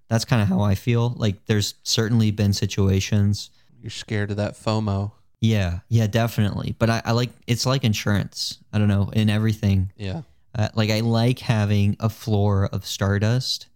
[0.09, 1.13] that's kind of how I feel.
[1.17, 3.49] Like there's certainly been situations.
[3.81, 5.11] You're scared of that FOMO.
[5.41, 6.75] Yeah, yeah, definitely.
[6.77, 8.59] But I, I like it's like insurance.
[8.73, 9.91] I don't know in everything.
[9.95, 10.21] Yeah.
[10.57, 13.67] Uh, like I like having a floor of Stardust.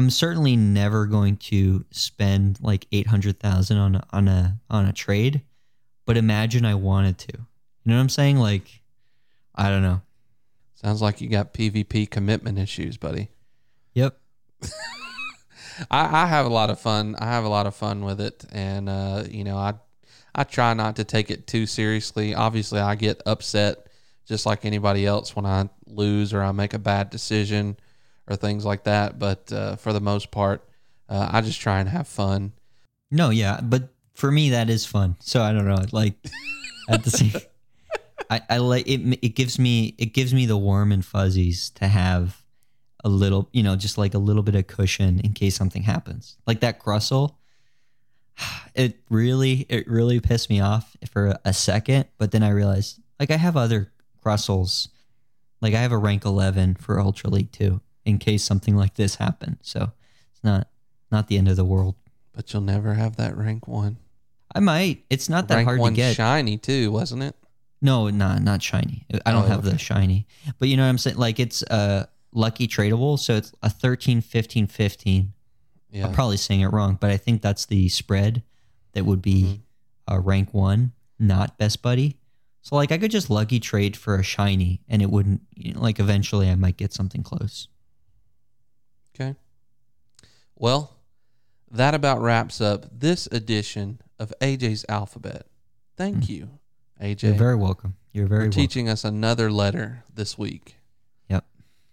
[0.00, 4.94] I'm certainly never going to spend like eight hundred thousand on on a on a
[4.94, 5.42] trade,
[6.06, 7.32] but imagine I wanted to.
[7.34, 7.46] You
[7.84, 8.38] know what I'm saying?
[8.38, 8.82] Like,
[9.54, 10.00] I don't know.
[10.80, 13.28] Sounds like you got PvP commitment issues, buddy.
[13.94, 14.18] Yep.
[15.90, 17.16] I, I have a lot of fun.
[17.18, 19.74] I have a lot of fun with it, and uh, you know, I
[20.34, 22.34] I try not to take it too seriously.
[22.34, 23.88] Obviously, I get upset
[24.26, 27.76] just like anybody else when I lose or I make a bad decision
[28.26, 29.18] or things like that.
[29.18, 30.66] But uh, for the most part,
[31.08, 32.52] uh, I just try and have fun.
[33.10, 35.16] No, yeah, but for me that is fun.
[35.20, 36.14] So I don't know, like
[36.88, 37.32] at the same,
[38.28, 39.18] I, I like it.
[39.22, 42.42] It gives me it gives me the warm and fuzzies to have
[43.02, 46.36] a little, you know, just like a little bit of cushion in case something happens.
[46.46, 47.36] Like that Crustle,
[48.74, 53.30] it really it really pissed me off for a second, but then I realized like
[53.30, 53.92] I have other
[54.24, 54.88] Crustles,
[55.60, 59.16] like I have a rank eleven for Ultra League too, in case something like this
[59.16, 59.58] happened.
[59.62, 59.92] So
[60.32, 60.68] it's not
[61.10, 61.96] not the end of the world.
[62.32, 63.98] But you'll never have that rank one.
[64.54, 65.04] I might.
[65.10, 66.16] It's not that rank hard one to get.
[66.16, 67.36] shiny too, wasn't it?
[67.82, 69.06] No, not not shiny.
[69.26, 69.70] I don't Oh, have okay.
[69.70, 70.26] the shiny.
[70.58, 71.16] But you know what I'm saying?
[71.16, 75.32] Like it's uh lucky tradable, so it's a 13 15 15.
[75.90, 76.06] Yeah.
[76.06, 78.42] I'm probably saying it wrong, but I think that's the spread
[78.92, 79.42] that would be
[80.08, 80.14] Mm-hmm.
[80.14, 82.16] uh, rank 1, not best buddy.
[82.62, 85.80] So like I could just lucky trade for a shiny and it wouldn't you know,
[85.80, 87.66] like eventually I might get something close.
[89.14, 89.34] Okay.
[90.56, 90.96] Well,
[91.70, 95.46] that about wraps up this edition of AJ's Alphabet.
[95.96, 96.50] Thank you,
[97.00, 97.22] AJ.
[97.22, 97.96] You're very welcome.
[98.12, 98.52] You're very welcome.
[98.52, 100.76] teaching us another letter this week.
[101.28, 101.44] Yep.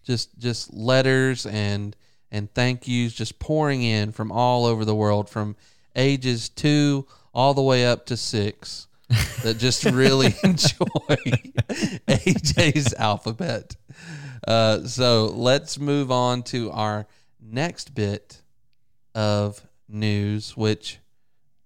[0.03, 1.95] Just just letters and
[2.31, 5.55] and thank yous just pouring in from all over the world, from
[5.95, 8.87] ages two all the way up to six,
[9.43, 10.85] that just really enjoy
[12.07, 13.75] AJ's alphabet.
[14.47, 17.07] Uh, so let's move on to our
[17.39, 18.41] next bit
[19.15, 20.99] of news, which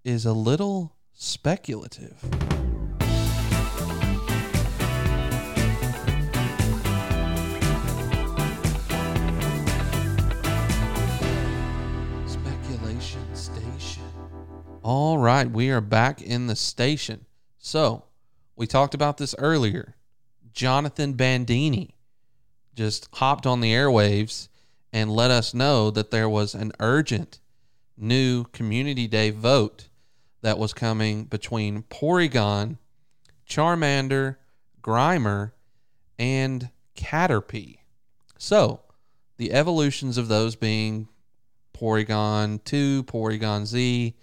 [0.04, 2.71] is a little speculative.
[14.84, 17.26] All right, we are back in the station.
[17.56, 18.06] So,
[18.56, 19.94] we talked about this earlier.
[20.52, 21.94] Jonathan Bandini
[22.74, 24.48] just hopped on the airwaves
[24.92, 27.38] and let us know that there was an urgent
[27.96, 29.88] new Community Day vote
[30.40, 32.78] that was coming between Porygon,
[33.48, 34.34] Charmander,
[34.82, 35.52] Grimer,
[36.18, 37.78] and Caterpie.
[38.36, 38.80] So,
[39.36, 41.06] the evolutions of those being
[41.72, 44.16] Porygon 2, Porygon Z,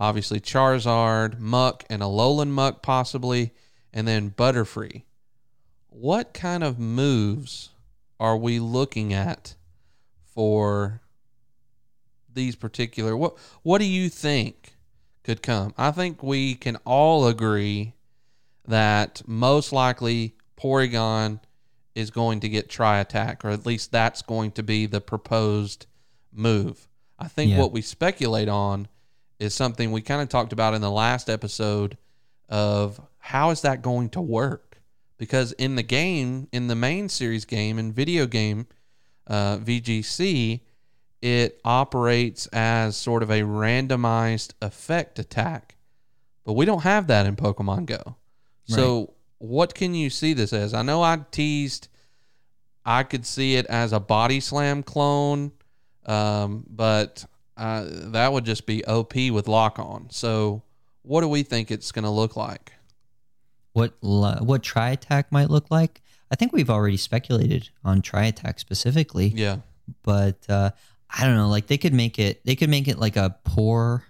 [0.00, 3.52] obviously Charizard, Muck, and Alolan Muck possibly,
[3.92, 5.02] and then Butterfree.
[5.90, 7.68] What kind of moves
[8.18, 9.54] are we looking at
[10.24, 11.02] for
[12.32, 14.76] these particular what what do you think
[15.24, 15.74] could come?
[15.76, 17.94] I think we can all agree
[18.66, 21.40] that most likely Porygon
[21.94, 25.86] is going to get Tri Attack, or at least that's going to be the proposed
[26.32, 26.86] move.
[27.18, 27.58] I think Yeah.
[27.58, 28.86] what we speculate on
[29.40, 31.96] is something we kind of talked about in the last episode
[32.48, 34.80] of how is that going to work?
[35.16, 38.66] Because in the game, in the main series game, in video game
[39.26, 40.60] uh, VGC,
[41.22, 45.76] it operates as sort of a randomized effect attack.
[46.44, 48.16] But we don't have that in Pokemon Go.
[48.66, 50.74] So, what can you see this as?
[50.74, 51.88] I know I teased,
[52.84, 55.52] I could see it as a body slam clone,
[56.06, 57.24] um, but
[57.60, 60.08] uh, that would just be OP with lock on.
[60.10, 60.62] So,
[61.02, 62.72] what do we think it's going to look like?
[63.74, 66.00] What what Tri Attack might look like?
[66.30, 69.26] I think we've already speculated on Tri Attack specifically.
[69.28, 69.58] Yeah.
[70.02, 70.70] but uh,
[71.10, 71.48] I don't know.
[71.48, 72.44] Like they could make it.
[72.46, 74.04] They could make it like a poor.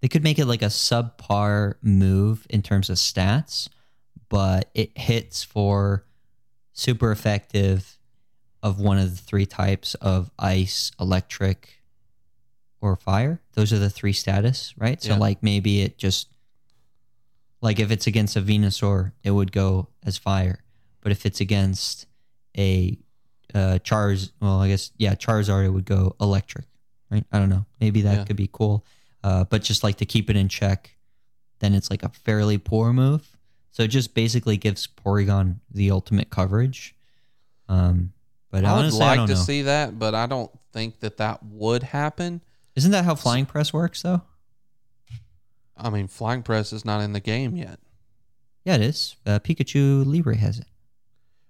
[0.00, 3.68] They could make it like a subpar move in terms of stats,
[4.28, 6.04] but it hits for
[6.72, 7.98] super effective
[8.62, 11.75] of one of the three types of ice, electric,
[12.86, 13.40] or fire.
[13.54, 15.02] Those are the three status, right?
[15.02, 15.18] So Yeah.
[15.18, 16.28] like maybe it just
[17.60, 20.62] like if it's against a Venusaur, it would go as fire.
[21.00, 22.06] But if it's against
[22.56, 22.98] a
[23.54, 26.66] uh, Charz, well, I guess yeah, Charizard, it would go electric,
[27.10, 27.24] right?
[27.32, 27.64] I don't know.
[27.80, 28.24] Maybe that Yeah.
[28.24, 28.84] could be cool.
[29.24, 30.96] Uh, but just like to keep it in check,
[31.60, 33.36] then it's like a fairly poor move.
[33.70, 36.94] So it just basically gives Porygon the ultimate coverage.
[37.68, 38.12] Um,
[38.50, 39.40] but I would honestly, I like don't to know.
[39.40, 42.40] see that, but I don't think that that would happen.
[42.76, 44.22] Isn't that how Flying Press works, though?
[45.76, 47.78] I mean, Flying Press is not in the game yet.
[48.64, 49.16] Yeah, it is.
[49.26, 50.66] Uh, Pikachu Libre has it.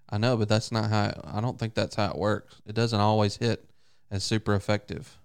[0.09, 1.21] I know, but that's not how.
[1.25, 2.61] I don't think that's how it works.
[2.65, 3.69] It doesn't always hit
[4.11, 5.19] as super effective,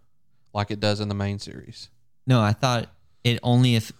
[0.54, 1.89] like it does in the main series.
[2.26, 2.89] No, I thought
[3.24, 3.91] it only if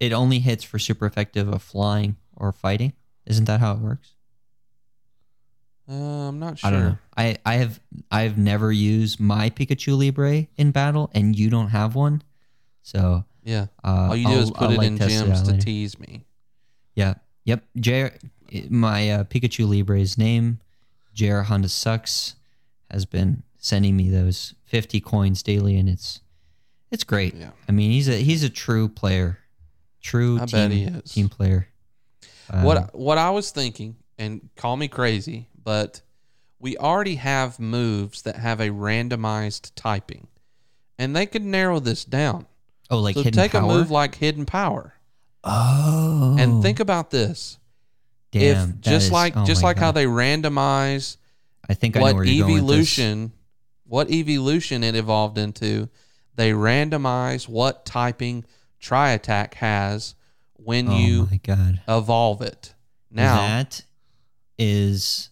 [0.00, 2.94] it only hits for super effective of flying or fighting.
[3.26, 4.13] Isn't that how it works?
[5.88, 5.92] Uh,
[6.28, 6.68] I'm not sure.
[6.68, 6.98] I don't know.
[7.16, 7.80] I, I have
[8.10, 12.22] I've never used my Pikachu Libre in battle, and you don't have one.
[12.82, 15.44] So Yeah, uh, all you do I'll- is put I'll, it like, in it gyms
[15.44, 15.62] to later.
[15.62, 16.24] tease me.
[16.94, 17.14] Yeah.
[17.44, 17.64] Yep.
[17.76, 18.10] J-
[18.70, 20.60] my uh, Pikachu Libre's name,
[21.12, 22.36] JR Honda Sucks,
[22.90, 26.20] has been sending me those 50 coins daily, and it's
[26.90, 27.34] it's great.
[27.34, 27.50] Yeah.
[27.68, 29.38] I mean, he's a he's a true player,
[30.00, 31.12] true I team, bet he is.
[31.12, 31.68] team player.
[32.48, 36.02] Um, what what I was thinking, and call me crazy, but
[36.60, 40.28] we already have moves that have a randomized typing,
[40.98, 42.46] and they could narrow this down.
[42.90, 43.62] Oh, like so hidden take power.
[43.62, 44.94] a move like Hidden Power,
[45.42, 47.58] oh, and think about this.
[48.30, 51.16] damn, if just is- like oh just like how they randomize
[51.68, 52.98] I think I know what where you're going with this.
[52.98, 53.32] evolution,
[53.86, 55.88] what evolution it evolved into,
[56.34, 58.44] they randomize what typing
[58.80, 60.14] Tri Attack has
[60.54, 61.80] when Oh you god!
[61.88, 62.74] evolve it.
[63.10, 63.82] Now, that
[64.58, 65.30] is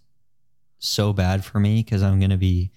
[0.82, 2.70] so bad for me because I'm gonna be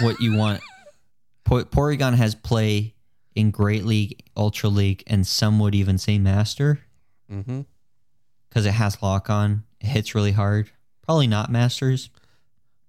[0.00, 0.60] what you want.
[1.44, 2.94] Po- Porygon has play
[3.34, 6.80] in Great League, Ultra League, and some would even say Master
[7.28, 7.62] hmm
[8.48, 9.64] because it has lock on.
[9.80, 10.70] It hits really hard.
[11.02, 12.10] Probably not Masters,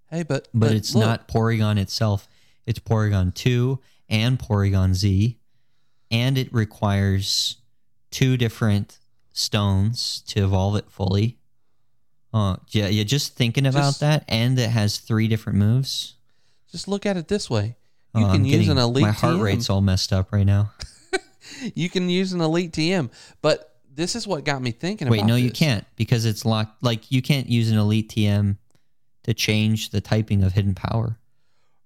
[0.09, 2.27] hey, but but, it's look, not Porygon itself.
[2.65, 3.79] It's Porygon 2
[4.09, 5.37] and Porygon Z,
[6.09, 7.57] and it requires
[8.11, 8.97] two different
[9.33, 11.37] stones to evolve it fully.
[12.38, 13.03] Uh, yeah, yeah.
[13.03, 16.13] Just thinking about Just- that, and it has three different moves.
[16.71, 17.75] Just look at it this way:
[18.15, 19.01] you Oh, can I'm use getting- an elite.
[19.03, 19.41] My heart TM.
[19.41, 20.71] rate's all messed up right now.
[21.73, 23.09] You can use an elite TM,
[23.41, 25.09] but this is what got me thinking.
[25.09, 25.57] Wait, about no, you this.
[25.57, 26.83] can't because it's locked.
[26.83, 28.57] Like you can't use an elite TM
[29.23, 31.17] to change the typing of hidden power.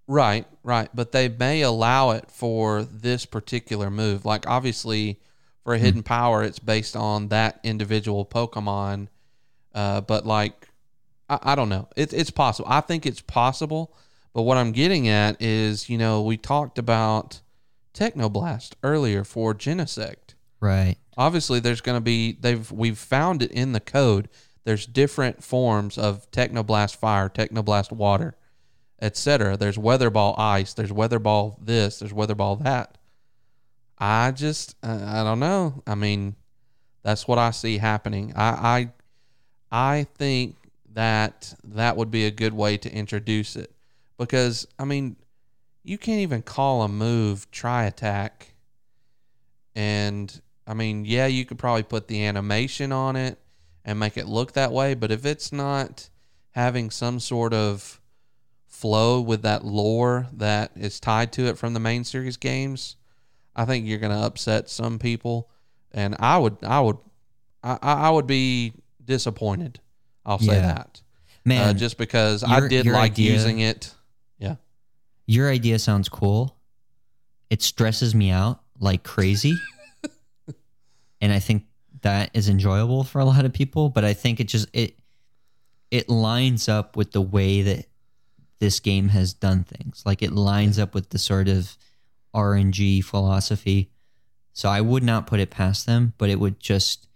[0.07, 0.89] Right, right.
[0.95, 4.25] But they may allow it for this particular move.
[4.25, 5.19] Like obviously
[5.63, 5.85] for a Hmm.
[5.85, 9.07] hidden power, it's based on that individual Pokemon.
[9.73, 10.67] Uh, but like
[11.29, 11.87] I, I don't know.
[11.95, 12.69] It, it's possible.
[12.69, 13.95] I think it's possible.
[14.33, 17.41] But what I'm getting at is, you know, we talked about
[17.93, 20.35] Technoblast earlier for Genesect.
[20.59, 20.95] Right.
[21.17, 24.29] Obviously, there's going to be they've we've found it in the code.
[24.63, 28.35] There's different forms of Technoblast Fire, Technoblast Water,
[29.01, 29.57] etc.
[29.57, 30.73] There's Weather Ball Ice.
[30.73, 31.99] There's Weather Ball this.
[31.99, 32.97] There's Weather Ball that.
[33.97, 35.83] I just I I don't know.
[35.85, 36.35] I mean,
[37.03, 38.33] that's what I see happening.
[38.35, 38.89] I I
[39.71, 40.57] I think
[40.93, 43.71] that that would be a good way to introduce it.
[44.17, 45.15] Because I mean,
[45.83, 48.53] you can't even call a move Tri Attack.
[49.75, 53.39] And I mean, yeah, you could probably put the animation on it
[53.83, 56.09] and make it look that way, but if it's not
[56.51, 57.99] having some sort of
[58.67, 62.95] flow with that lore that is tied to it from the main series games,
[63.55, 65.49] I think you're going to upset some people,
[65.91, 66.97] and I would, I would,
[67.63, 68.73] I, I would be
[69.11, 69.79] disappointed.
[70.25, 70.61] I'll say Yeah.
[70.73, 71.01] that,
[71.45, 73.93] Man, uh, just because I your- did your like idea- using it.
[74.39, 74.55] Yeah,
[75.27, 76.57] your idea sounds cool.
[77.49, 79.53] It stresses me out like crazy.
[81.21, 81.65] and I think
[82.01, 84.97] that is enjoyable for a lot of people, but I think it just it
[85.91, 87.85] it lines up with the way that
[88.59, 90.03] this game has done things.
[90.05, 91.77] Like it lines up with the sort of
[92.33, 93.89] RNG philosophy.
[94.53, 97.07] So I would not put it past them, but it would just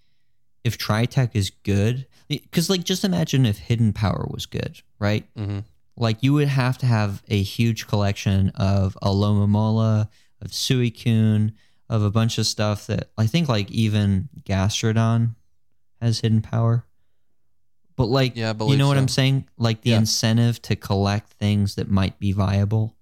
[0.66, 5.26] if Tri Attack is good, because like just imagine if Hidden Power was good, right?
[5.38, 5.60] hmm
[5.98, 10.10] like you would have to have a huge collection of Alomomola,
[10.42, 11.54] of Suicune,
[11.90, 15.36] of a bunch of stuff that I think like even Gastrodon
[16.02, 16.84] has hidden power.
[17.96, 18.98] But like Yeah, you know what.
[18.98, 19.48] I'm saying?
[19.58, 20.00] Like the Yeah.
[20.00, 22.98] incentive to collect things that might be viable.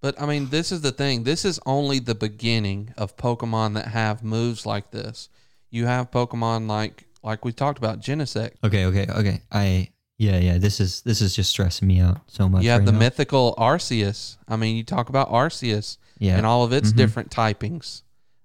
[0.00, 1.24] But I mean, this is the thing.
[1.24, 5.28] This is only the beginning of Pokemon that have moves like this.
[5.70, 8.52] You have Pokemon like like we talked about Genesect.
[8.64, 9.42] Okay, okay, okay.
[9.52, 10.58] I yeah, yeah.
[10.58, 12.62] This is this is just stressing me out so much.
[12.62, 12.98] You have right the now.
[12.98, 14.36] mythical Arceus.
[14.48, 16.36] I mean, you talk about Arceus yeah.
[16.36, 16.96] and all of its Mhm.
[16.96, 18.02] different typings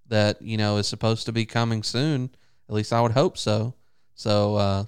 [0.07, 2.29] that you know is supposed to be coming soon.
[2.69, 3.73] At least I would hope so.
[4.13, 4.83] So uh,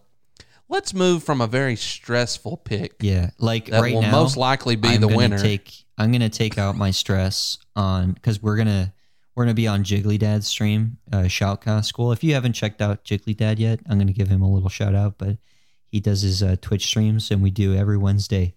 [0.70, 4.76] let's move from a very stressful pick yeah, like that right will now, most likely
[4.76, 5.38] be I'm the winner.
[5.40, 8.94] Take I'm gonna take out my stress on because we're gonna
[9.38, 12.12] we're gonna be on Jiggly Dad's stream, uh, Shoutcast School.
[12.12, 14.96] If you haven't checked out Jiggly Dad yet, I'm gonna give him a little shout
[14.96, 15.20] out.
[15.20, 15.38] But
[15.86, 18.56] he does his uh, Twitch streams, and we do every Wednesday.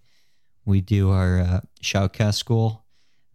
[0.65, 2.83] We do our uh, Shoutcast School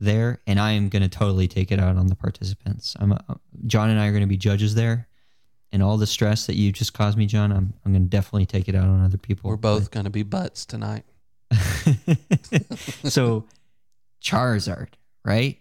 [0.00, 2.96] there, and I am gonna totally take it out on the participants.
[2.98, 3.18] I'm uh,
[3.64, 5.06] John and I are gonna be judges there,
[5.70, 8.68] and all the stress that you just caused me, John, I'm I'm gonna definitely take
[8.68, 9.50] it out on other people.
[9.50, 11.04] We're both going to be butts tonight.
[13.04, 13.44] so
[14.20, 14.88] Charizard,
[15.24, 15.60] right?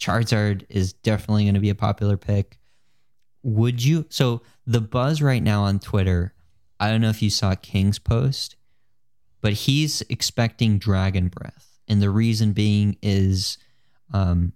[0.00, 2.58] Charizard is definitely going to be a popular pick.
[3.42, 4.06] Would you?
[4.08, 6.34] So the buzz right now on Twitter,
[6.80, 8.56] I don't know if you saw King's post,
[9.40, 13.56] but he's expecting Dragon Breath, and the reason being is
[14.12, 14.52] um,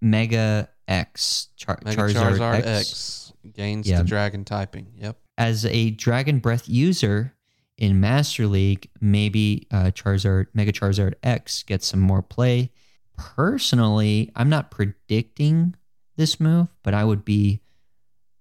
[0.00, 3.32] Mega X Char- Mega Charizard, Charizard, X, X.
[3.54, 3.98] gains Yeah.
[3.98, 4.88] the dragon typing.
[4.96, 5.18] Yep.
[5.38, 7.34] as a Dragon Breath user
[7.78, 12.70] in Master League, maybe uh, Charizard, Mega Charizard X gets some more play.
[13.16, 15.74] Personally, I'm not predicting
[16.16, 17.60] this move, but I would be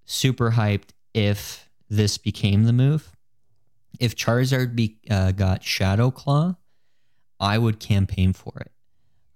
[0.06, 3.12] super hyped if this became the move.
[4.00, 6.56] If Charizard be, uh, got Shadow Claw,
[7.40, 8.72] I would campaign for it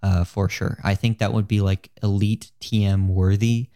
[0.02, 0.78] uh, for sure.
[0.84, 3.70] I think that would be like elite TM worthy,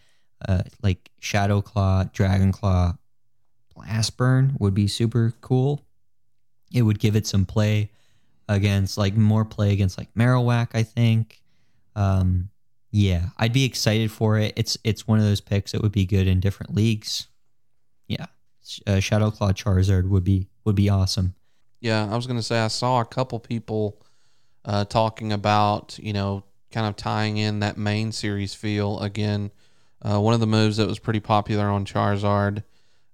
[0.48, 2.94] uh, like Shadow Claw, Dragon Claw,
[3.74, 5.84] Blast Burn would be super cool.
[6.72, 7.90] It would give it some play
[8.48, 11.39] against like more play against like Marowak, I think.
[11.96, 12.50] Um,
[12.90, 14.52] yeah, I'd be excited for it.
[14.56, 17.28] It's it's one of those picks that would be good in different leagues.
[18.08, 18.26] Yeah,
[18.86, 21.34] uh, Shadow Claw Charizard would be would be awesome.
[21.80, 24.02] Yeah, I was going to say I saw a couple people
[24.64, 29.50] uh, talking about you know kind of tying in that main series feel again.
[30.02, 32.64] Uh, one of the moves that was pretty popular on Charizard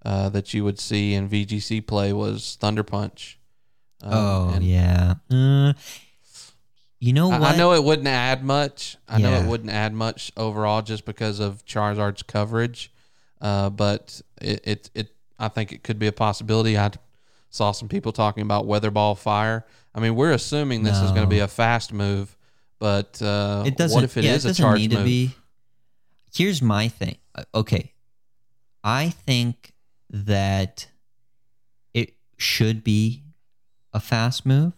[0.04, 3.38] uh, that you would see in VGC play was Thunder Punch.
[4.02, 5.72] Um, oh and yeah, uh,
[6.98, 7.54] you know I, what?
[7.54, 8.96] I know it wouldn't add much.
[9.08, 12.92] I know it wouldn't add much overall just because of Charizard's coverage,
[13.40, 16.78] uh, but it, it it I think it could be a possibility.
[16.78, 16.90] I
[17.50, 19.66] saw some people talking about Weather Ball Fire.
[19.94, 22.36] I mean, we're assuming this is going to be a fast move,
[22.78, 23.94] but uh, it doesn't.
[23.94, 25.00] what if it yeah, is it a charge need move?
[25.00, 25.30] to be.
[26.34, 27.16] Here's my thing.
[27.34, 27.92] Uh, Okay,
[28.84, 29.72] I think
[30.10, 30.88] that
[31.94, 33.24] it should be
[33.92, 34.75] a fast move,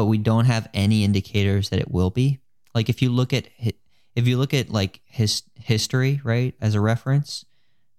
[0.00, 2.40] but we don't have any indicators that it will be.
[2.74, 6.80] Like if you look at if you look at like his history, right, as a
[6.80, 7.44] reference,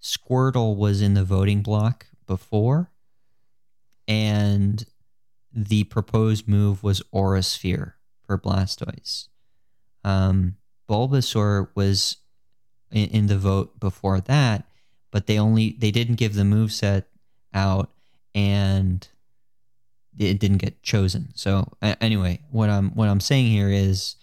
[0.02, 2.90] Squirtle was in the voting block before,
[4.08, 4.84] and
[5.52, 7.94] the proposed move was Aura Sphere
[8.26, 9.28] for Blastoise.
[10.02, 10.56] Um,
[10.90, 12.16] Bulbasaur was
[12.90, 14.66] in, in the vote before that,
[15.12, 17.06] but they only they didn't give the move set
[17.54, 17.92] out,
[18.34, 19.06] and
[20.18, 21.32] it didn't get chosen.
[21.34, 24.16] So anyway, what I'm what I'm saying here is,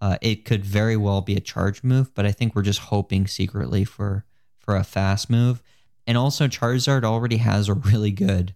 [0.00, 3.26] uh, it could very well be a charge move, but I think we're just hoping
[3.26, 4.24] secretly for
[4.58, 5.62] for a fast move.
[6.06, 8.54] And also, Charizard already has a really good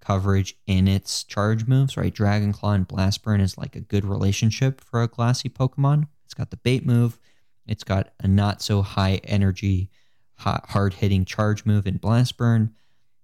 [0.00, 2.12] coverage in its charge moves, right?
[2.12, 6.08] Dragon Claw and Blast Burn is like a good relationship for a glassy Pokemon.
[6.24, 7.18] It's got the bait move,
[7.66, 9.90] it's got a not so high energy,
[10.36, 12.74] hard hitting charge move in Blast Burn.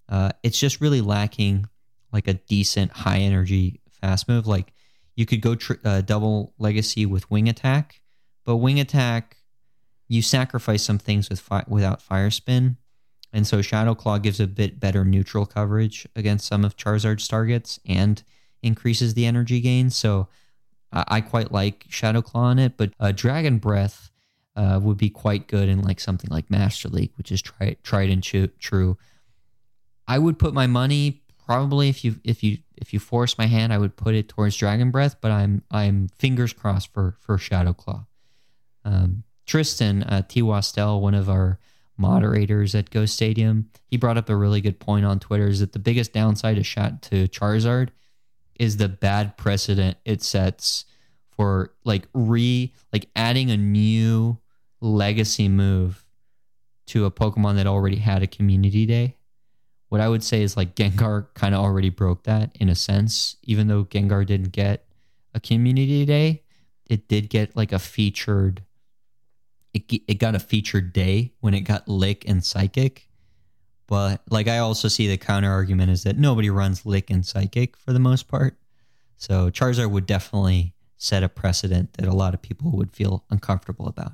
[0.08, 1.66] Uh, it's just really lacking
[2.12, 4.46] like a decent high energy fast move.
[4.46, 4.72] Like
[5.14, 8.00] you could go tr- uh, double legacy with Wing Attack,
[8.44, 9.38] but Wing Attack,
[10.08, 12.76] you sacrifice some things with fi- without Fire Spin.
[13.32, 17.78] And so Shadow Claw gives a bit better neutral coverage against some of Charizard's targets
[17.86, 18.22] and
[18.62, 19.90] increases the energy gain.
[19.90, 20.28] So
[20.92, 24.10] I, I quite like Shadow Claw in it, but uh, Dragon Breath
[24.54, 28.10] uh, would be quite good in like something like Master League, which is tried tried
[28.10, 28.96] and chu- true.
[30.08, 33.72] I would put my money probably if you if you if you force my hand,
[33.72, 37.72] I would put it towards Dragon Breath, but I'm I'm fingers crossed for for Shadow
[37.72, 38.06] Claw.
[38.84, 40.42] Um, Tristan uh, T.
[40.42, 41.58] Wastel, one of our
[41.96, 45.72] moderators at Go Stadium, he brought up a really good point on Twitter: is that
[45.72, 47.90] the biggest downside to shot to Charizard
[48.58, 50.84] is the bad precedent it sets
[51.30, 54.38] for like re like adding a new
[54.80, 56.04] legacy move
[56.86, 59.16] to a Pokemon that already had a community day.
[59.88, 63.36] What I would say is like Gengar kind of already broke that in a sense,
[63.42, 64.84] even though Gengar didn't get
[65.34, 66.42] a community day,
[66.86, 68.62] it did get like a featured
[69.74, 73.08] it, it got a featured day when it got lick and psychic.
[73.86, 77.76] But like i also see the counter argument is that nobody runs lick and psychic
[77.76, 78.58] for the most part.
[79.16, 83.86] So charizard would definitely set a precedent that a lot of people would feel uncomfortable
[83.86, 84.12] about.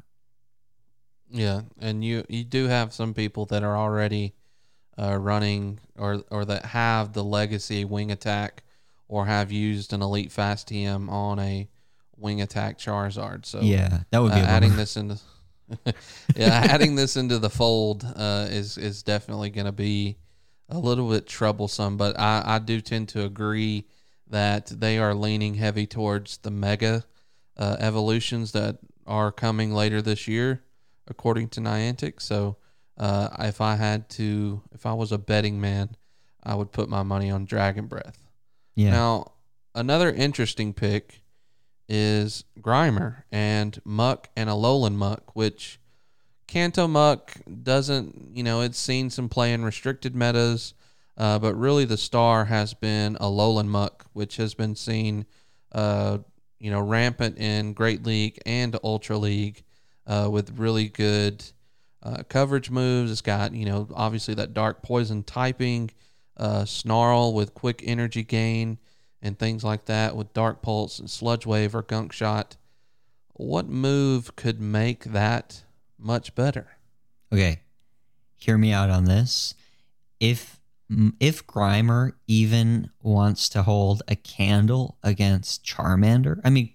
[1.30, 4.34] Yeah, and you you do have some people that are already
[4.98, 8.62] uh, running or or that have the legacy wing attack
[9.08, 11.68] or have used an elite fast TM on a
[12.16, 13.46] wing attack Charizard.
[13.46, 15.18] So yeah that would be uh, a adding this into
[16.36, 20.16] yeah, adding this into the fold uh, is is definitely going to be
[20.68, 21.96] a little bit troublesome.
[21.96, 23.86] But I, I do tend to agree
[24.28, 27.04] that they are leaning heavy towards the mega
[27.56, 30.62] uh, evolutions that are coming later this year,
[31.06, 32.20] according to Niantic.
[32.20, 32.56] So
[32.98, 35.96] uh, if I had to, if I was a betting man,
[36.42, 38.18] I would put my money on Dragon Breath.
[38.74, 38.90] Yeah.
[38.90, 39.32] Now,
[39.74, 41.22] another interesting pick
[41.88, 45.78] is Grimer and Muck and Alolan Muck, which
[46.46, 50.74] Kanto Muck doesn't, you know, it's seen some play in restricted metas,
[51.16, 55.26] uh, but really the star has been Alolan Muck, which has been seen,
[55.72, 56.18] uh,
[56.58, 59.62] you know, rampant in Great League and Ultra League
[60.06, 61.44] uh, with really good
[62.02, 63.10] uh, coverage moves.
[63.10, 65.90] It's got, you know, obviously that dark poison typing,
[66.36, 68.78] uh, snarl with quick energy gain
[69.20, 72.56] and things like that with Dark Pulse and Sludge Wave or Gunk Shot.
[73.34, 75.62] What move could make that
[75.98, 76.76] much better?
[77.32, 77.60] Okay,
[78.36, 79.54] hear me out on this.
[80.20, 80.58] If
[81.20, 86.74] if Grimer even wants to hold a candle against Charmander, I mean,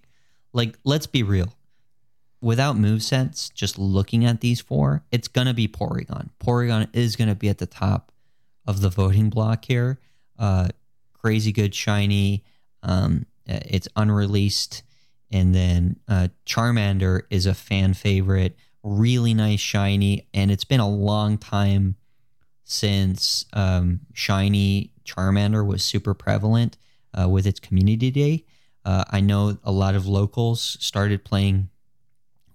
[0.53, 1.53] like let's be real.
[2.39, 6.29] Without move movesets, just looking at these four, it's gonna be Porygon.
[6.39, 8.11] Porygon is gonna be at the top
[8.65, 9.99] of the voting block here.
[10.37, 10.67] Uh,
[11.13, 12.43] crazy good shiny.
[12.83, 14.83] Um, it's unreleased,
[15.31, 20.89] and then uh, Charmander is a fan favorite, really nice shiny, and it's been a
[20.89, 21.95] long time
[22.65, 26.77] since um, shiny Charmander was super prevalent
[27.19, 28.45] uh, with its community day.
[28.85, 31.69] Uh, I know a lot of locals started playing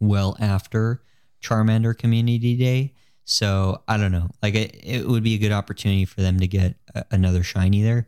[0.03, 1.03] well after
[1.41, 2.93] Charmander Community Day.
[3.25, 4.29] So I don't know.
[4.43, 7.83] Like it, it would be a good opportunity for them to get a, another shiny
[7.83, 8.07] there.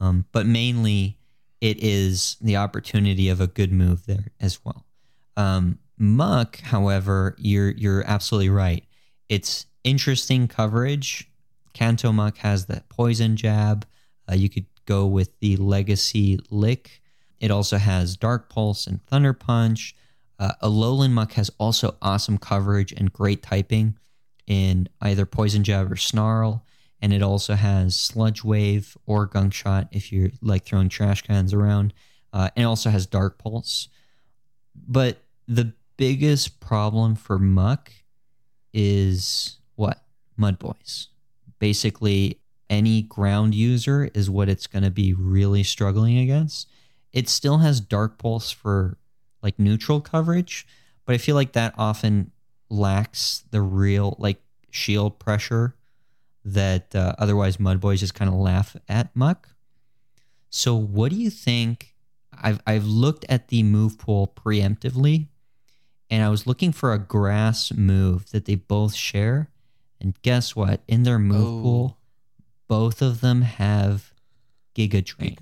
[0.00, 1.18] Um, but mainly,
[1.60, 4.84] it is the opportunity of a good move there as well.
[5.36, 8.84] Um, Muck, however, you're you're absolutely right.
[9.28, 11.30] It's interesting coverage.
[11.72, 13.86] Kanto Muck has that poison jab.
[14.30, 17.00] Uh, you could go with the Legacy Lick.
[17.40, 19.94] It also has Dark Pulse and Thunder Punch.
[20.38, 23.98] Uh, Alolan Muck has also awesome coverage and great typing
[24.46, 26.64] in either Poison Jab or Snarl
[27.00, 31.52] and it also has sludge wave or gunk shot if you're like throwing trash cans
[31.52, 31.92] around
[32.32, 33.88] uh, and it also has dark pulse.
[34.74, 37.92] But the biggest problem for muck
[38.72, 40.02] is what?
[40.36, 41.08] Mud boys.
[41.58, 46.68] Basically any ground user is what it's going to be really struggling against.
[47.12, 48.98] It still has dark pulse for
[49.46, 50.66] like neutral coverage
[51.04, 52.30] but i feel like that often
[52.68, 54.40] lacks the real like
[54.70, 55.74] shield pressure
[56.44, 59.48] that uh, otherwise Mud Boys just kind of laugh at Muck.
[60.48, 61.94] So, what do you think?
[62.32, 65.26] I've I've looked at the move pool preemptively,
[66.08, 69.50] and I was looking for a grass move that they both share.
[70.00, 70.82] And guess what?
[70.86, 71.62] In their move Oh.
[71.62, 71.98] pool,
[72.68, 74.12] both of them have
[74.76, 75.38] Giga Drain.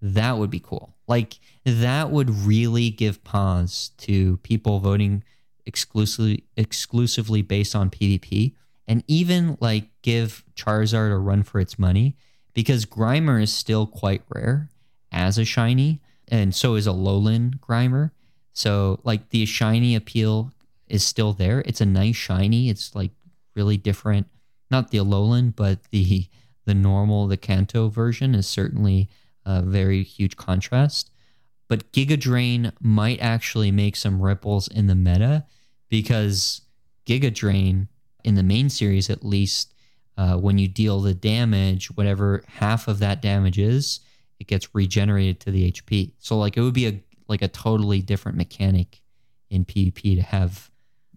[0.00, 0.94] That would be cool.
[1.06, 5.24] Like that would really give pause to people voting
[5.66, 8.54] exclusively exclusively based on PvP
[8.86, 12.16] and even like give Charizard a run for its money
[12.54, 14.70] because Grimer is still quite rare
[15.12, 18.10] as a shiny and so is Alolan Grimer.
[18.52, 20.52] So like the shiny appeal
[20.86, 21.62] is still there.
[21.66, 22.70] It's a nice shiny.
[22.70, 23.12] It's like
[23.54, 24.26] really different.
[24.70, 26.28] Not the Alolan, but the
[26.64, 29.08] the normal, the Kanto version is certainly
[29.48, 31.10] a very huge contrast.
[31.68, 35.46] But Giga Drain might actually make some ripples in the meta
[35.88, 36.60] because
[37.06, 37.88] Giga Drain
[38.24, 39.72] in the main series, at least,
[40.18, 44.00] uh, when you deal the damage, whatever half of that damage is,
[44.38, 46.12] it gets regenerated to the HP.
[46.18, 49.02] So like it would be a like a totally different mechanic
[49.50, 50.70] in PvP to have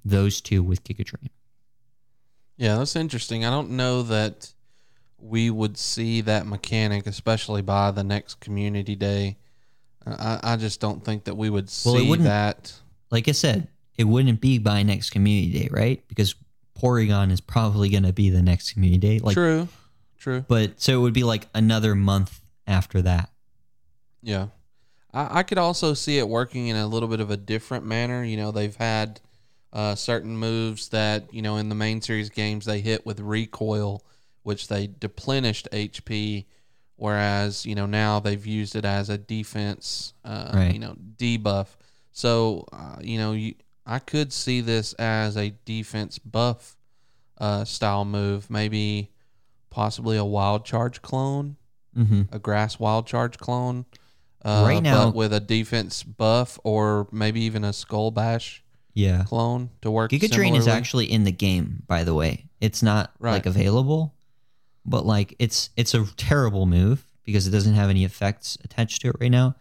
[0.04, 1.30] those two with Giga Drain.
[2.58, 3.44] Yeah, that's interesting.
[3.46, 4.54] I don't know that
[5.22, 9.38] we would see that mechanic, especially by the next community day.
[10.06, 12.74] I, I just don't think that we would Well, see that.
[13.12, 13.68] Like I said,
[13.98, 16.04] it wouldn't be by next community day, right?
[16.08, 16.36] Because
[16.78, 19.20] Porygon is probably going to be the next community day.
[19.20, 19.68] Like, true,
[20.18, 20.44] true.
[20.48, 23.30] but so it would be like another month after that.
[24.24, 24.48] Yeah.
[25.14, 28.24] I, I could also see it working in a little bit of a different manner.
[28.24, 29.20] You know, they've had
[29.74, 34.04] uh, certain moves that, you know, in the main series games they hit with recoil,
[34.44, 36.46] which they deplenished HP,
[36.96, 40.74] whereas, you know, now they've used it as a defense, uh, Right.
[40.74, 41.68] you know, debuff.
[42.12, 43.56] So, uh, you know, you,
[43.86, 46.76] I could see this as a defense buff
[47.40, 49.10] uh, style move, maybe
[49.70, 51.58] possibly a wild charge clone
[51.98, 52.22] Mm-hmm.
[52.34, 53.84] a grass wild charge clone.
[54.46, 58.64] Uh, Right now- but with a defense buff or maybe even a skull bash.
[58.94, 59.24] Yeah.
[59.26, 60.12] clone to work.
[60.12, 62.46] Giga Drain is actually in the game, by the way.
[62.62, 63.34] It's not Right.
[63.34, 64.14] like available,
[64.86, 69.10] but like it's it's a terrible move because it doesn't have any effects attached to
[69.10, 69.56] it right now.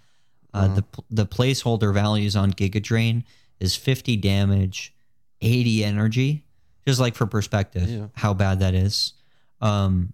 [0.55, 0.75] Uh, Uh-huh.
[0.75, 3.25] The the placeholder values on Giga Drain
[3.61, 4.95] is 50 damage,
[5.43, 6.45] 80 energy,
[6.87, 8.07] just like for perspective Yeah.
[8.15, 9.13] how bad that is.
[9.61, 10.13] Um,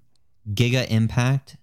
[0.52, 1.56] Giga Impact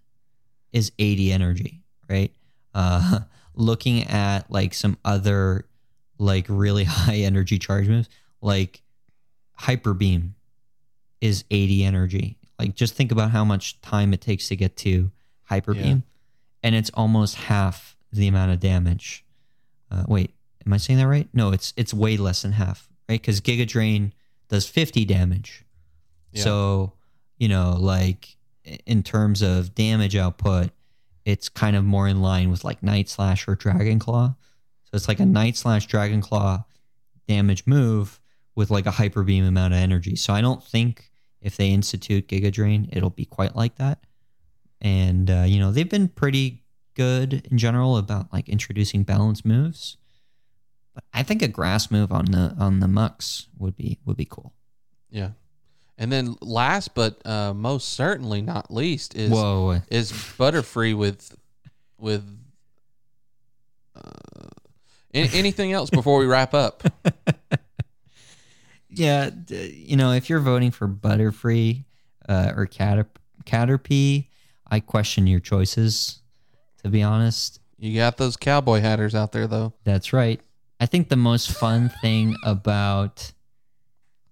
[0.71, 2.31] is 80 energy, right?
[2.73, 3.19] Uh,
[3.55, 5.65] looking at like some other
[6.17, 8.09] like really high energy charge moves,
[8.41, 8.81] like
[9.55, 10.35] Hyper Beam
[11.21, 12.37] is 80 energy.
[12.59, 15.11] Like just think about how much time it takes to get to
[15.43, 15.83] Hyper Yeah.
[15.83, 16.03] Beam,
[16.61, 19.25] and it's almost half the amount of damage.
[19.91, 20.33] Uh, wait,
[20.65, 21.27] am I saying that right?
[21.33, 23.19] No, it's it's way less than half, right?
[23.19, 24.13] Because Giga Drain
[24.49, 25.65] does 50 damage.
[26.31, 26.43] Yeah.
[26.43, 26.93] So,
[27.37, 28.37] you know, like
[28.85, 30.69] in terms of damage output,
[31.25, 34.35] it's kind of more in line with like Night Slash or Dragon Claw.
[34.83, 36.65] So it's like a Night Slash Dragon Claw
[37.27, 38.19] damage move
[38.55, 40.15] with like a Hyper Beam amount of energy.
[40.15, 41.09] So I don't think
[41.43, 44.03] if they institute Giga Drain, it'll be quite like that.
[44.81, 46.63] And uh, you know, they've been pretty
[46.95, 49.97] good in general about like introducing balanced moves.
[50.93, 54.25] But I think a grass move on the on the Mux would be would be
[54.25, 54.53] cool.
[55.09, 55.31] Yeah.
[55.97, 59.81] And then last but uh, most certainly not least is Whoa.
[59.89, 61.35] is Butterfree with
[61.99, 62.23] with
[63.95, 64.49] uh,
[65.13, 66.83] an- anything else before we wrap up?
[68.95, 71.85] yeah, d- you know, if you're voting for Butterfree
[72.27, 73.09] uh, or Cater-
[73.45, 74.27] Caterpie,
[74.69, 76.19] I question your choices.
[76.83, 79.73] To be honest, You got those cowboy hatters out there though.
[79.83, 80.41] that's right.
[80.79, 83.31] I think the most fun thing about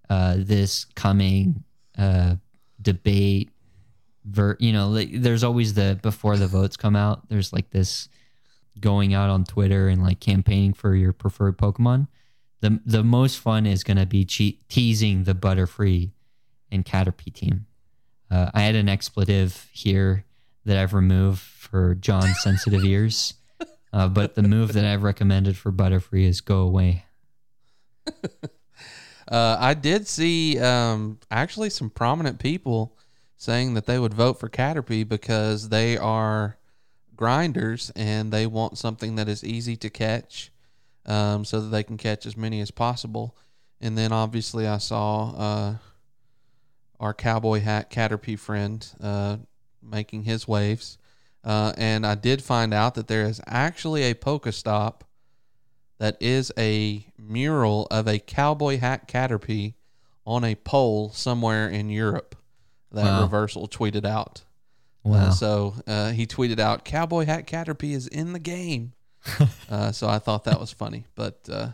[0.09, 1.63] uh, this coming
[1.97, 2.35] uh,
[2.81, 3.51] debate,
[4.25, 7.29] ver- you know, like, there's always the before the votes come out.
[7.29, 8.09] There's like this
[8.79, 12.07] going out on Twitter and like campaigning for your preferred Pokemon.
[12.61, 16.11] The the most fun is gonna be che- teasing the Butterfree
[16.71, 17.65] and Caterpie team.
[18.29, 20.25] Uh, I had an expletive here
[20.65, 23.33] that I've removed for John's sensitive ears.
[23.93, 27.05] Uh, but the move that I've recommended for Butterfree is go away.
[29.27, 32.97] Uh, I did see um, actually some prominent people
[33.37, 36.57] saying that they would vote for Caterpie because they are
[37.15, 40.51] grinders and they want something that is easy to catch
[41.05, 43.35] um, so that they can catch as many as possible.
[43.79, 45.75] And then obviously, I saw uh,
[46.99, 49.37] our cowboy hat Caterpie friend uh,
[49.81, 50.97] making his waves.
[51.43, 55.01] Uh, and I did find out that there is actually a Pokestop
[55.97, 59.73] that is a mural of a cowboy hat Caterpie
[60.25, 62.35] on a pole somewhere in Europe
[62.91, 63.21] that Wow.
[63.23, 64.43] Reversal tweeted out.
[65.03, 65.27] Wow.
[65.27, 68.93] Uh, so uh, he tweeted out, "Cowboy hat Caterpie is in the game."
[69.69, 71.69] uh, so I thought that was funny, but uh,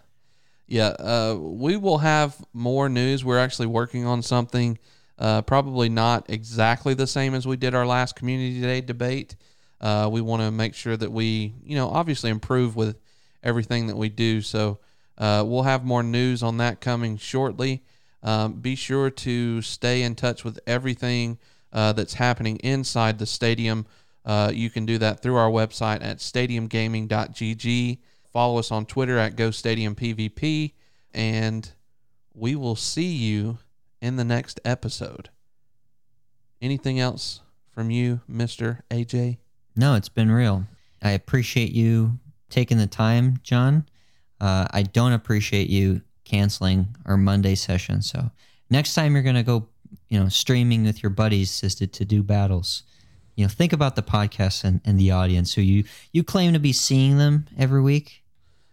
[0.67, 3.23] yeah, uh, we will have more news.
[3.23, 4.77] We're actually working on something,
[5.17, 9.35] uh, probably not exactly the same as we did our last community day debate.
[9.79, 12.99] Uh, we want to make sure that we, you know, obviously improve with
[13.43, 14.41] everything that we do.
[14.41, 14.79] So
[15.17, 17.83] uh, we'll have more news on that coming shortly.
[18.23, 21.37] Um, be sure to stay in touch with everything
[21.71, 23.85] that's happening inside the stadium.
[24.27, 27.97] Uh, you can do that through our website at stadiumgaming.gg.
[28.33, 30.73] Follow us on Twitter at GoStadiumPVP,
[31.13, 31.71] and
[32.33, 33.57] we will see you
[34.01, 35.29] in the next episode.
[36.61, 37.39] Anything else
[37.71, 38.81] from you, Mr.
[38.91, 39.37] AJ?
[39.77, 40.65] No, it's been real.
[41.01, 43.85] I appreciate you taking the time, John.
[44.41, 48.01] Uh, I don't appreciate you canceling our Monday session.
[48.01, 48.29] So
[48.69, 49.67] next time you're gonna go,
[50.09, 52.83] you know, streaming with your buddies to, to do battles.
[53.37, 56.59] You know, think about the podcast and, and the audience who you you claim to
[56.59, 58.23] be seeing them every week.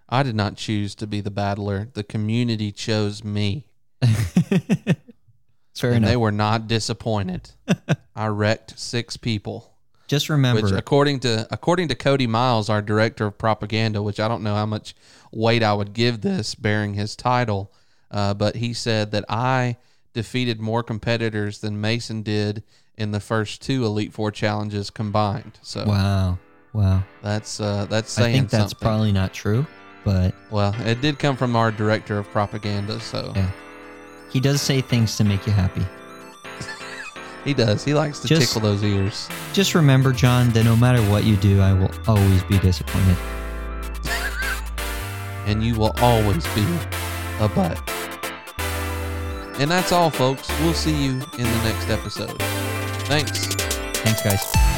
[0.09, 1.89] I did not choose to be the battler.
[1.93, 3.66] The community chose me.
[4.03, 6.09] Fair and enough.
[6.09, 7.51] they were not disappointed.
[8.16, 9.74] I wrecked six people.
[10.07, 14.28] Just remember, Which, according to according to Cody Miles, our director of propaganda, which I
[14.28, 14.95] don't know how much
[15.31, 17.70] weight I would give this bearing his title,
[18.11, 19.77] uh, but he said that I
[20.15, 22.62] defeated more competitors than Mason did
[22.97, 25.59] in the first two Elite Four challenges combined.
[25.62, 26.39] So wow,
[26.73, 27.03] wow.
[27.23, 28.79] that's uh, that's I think that's something.
[28.87, 29.66] probably not true,
[30.05, 33.51] but well, it did come from our director of propaganda, so Yeah.
[34.31, 35.85] he does say things to make you happy.
[37.45, 37.85] he does.
[37.85, 39.29] He likes to Just- tickle those ears.
[39.53, 43.16] Just remember, John, that no matter what you do, I will always be disappointed.
[45.47, 46.65] and you will always be
[47.41, 47.81] a butt.
[49.61, 50.49] And that's all, folks.
[50.61, 52.43] We'll see you in the next episode.
[53.06, 53.47] Thanks.
[54.02, 54.74] Thanks, guys.